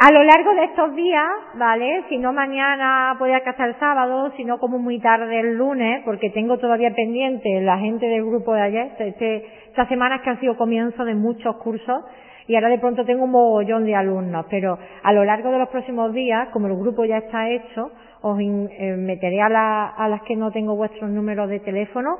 [0.00, 2.04] A lo largo de estos días, ¿vale?
[2.08, 6.30] Si no mañana puede hasta el sábado, si no como muy tarde el lunes, porque
[6.30, 10.56] tengo todavía pendiente la gente del grupo de ayer, este, estas semanas que han sido
[10.56, 12.04] comienzo de muchos cursos,
[12.46, 15.68] y ahora de pronto tengo un mogollón de alumnos, pero a lo largo de los
[15.68, 17.90] próximos días, como el grupo ya está hecho,
[18.22, 22.18] os eh, meteré a, a las que no tengo vuestros números de teléfono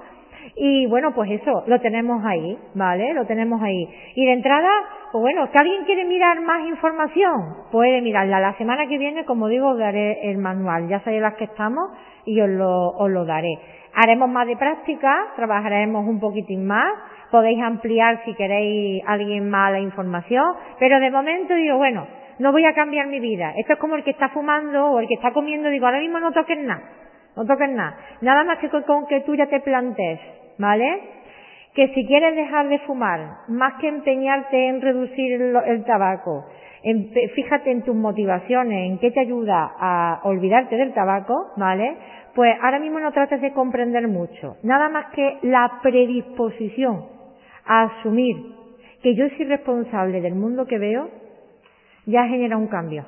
[0.57, 3.15] y bueno, pues eso, lo tenemos ahí, ¿vale?
[3.15, 3.89] Lo tenemos ahí.
[4.15, 4.69] Y de entrada,
[5.11, 8.41] pues bueno, si alguien quiere mirar más información, puede mirarla.
[8.41, 10.89] La semana que viene, como digo, os daré el manual.
[10.89, 11.91] Ya sabéis las que estamos
[12.27, 13.59] y os lo, os lo daré.
[13.95, 16.93] Haremos más de práctica, trabajaremos un poquitín más.
[17.31, 20.55] Podéis ampliar si queréis alguien más la información.
[20.79, 22.07] Pero de momento digo, bueno,
[22.39, 23.55] no voy a cambiar mi vida.
[23.57, 25.71] Esto es como el que está fumando o el que está comiendo.
[25.71, 26.83] Digo, ahora mismo no toques nada.
[27.37, 27.97] No toques nada.
[28.21, 30.21] Nada más que con que tú ya te plantes
[30.59, 31.01] ¿vale?
[31.79, 36.45] Que si quieres dejar de fumar, más que empeñarte en reducir el, tabaco,
[37.37, 41.97] fíjate en tus motivaciones, en qué te ayuda a olvidarte del tabaco, ¿vale?
[42.35, 44.57] Pues ahora mismo no trates de comprender mucho.
[44.65, 47.05] Nada más que la predisposición
[47.65, 48.35] a asumir
[49.01, 51.09] que yo soy responsable del mundo que veo,
[52.07, 53.05] ya genera un cambio.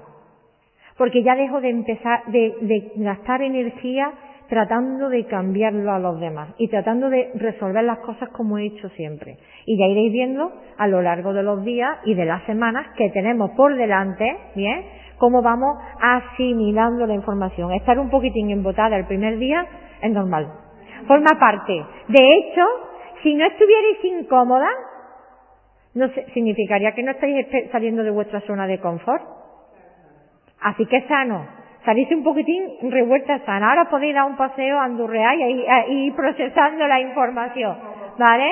[0.96, 4.12] porque ya dejo de empezar, de, de gastar energía
[4.50, 8.88] tratando de cambiarlo a los demás y tratando de resolver las cosas como he hecho
[8.90, 9.38] siempre.
[9.64, 13.10] Y ya iréis viendo a lo largo de los días y de las semanas que
[13.10, 14.84] tenemos por delante, ¿bien?
[15.18, 17.72] Cómo vamos asimilando la información.
[17.72, 19.64] Estar un poquitín embotada el primer día
[20.02, 20.52] es normal.
[21.06, 21.72] Forma parte.
[22.08, 22.66] De hecho,
[23.22, 24.68] si no estuvierais incómoda,
[25.94, 29.22] no significaría que no estáis saliendo de vuestra zona de confort.
[30.60, 33.70] Así que sano salís un poquitín revuelta sana.
[33.70, 37.76] Ahora podéis dar un paseo a Andurrea y ir procesando la información,
[38.18, 38.50] ¿vale?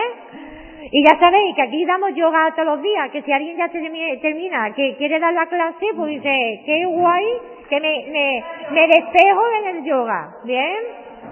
[0.90, 4.72] Y ya sabéis que aquí damos yoga todos los días, que si alguien ya termina,
[4.74, 7.26] que quiere dar la clase, pues dice, qué guay,
[7.68, 10.76] que me, me despejo en el yoga, ¿bien?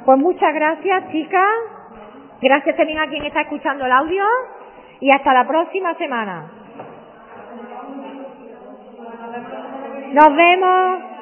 [0.05, 1.49] Pues muchas gracias, chicas.
[2.43, 4.25] Gracias también a quien está escuchando el audio
[5.01, 6.51] y hasta la próxima semana.
[10.13, 11.16] Nos vemos.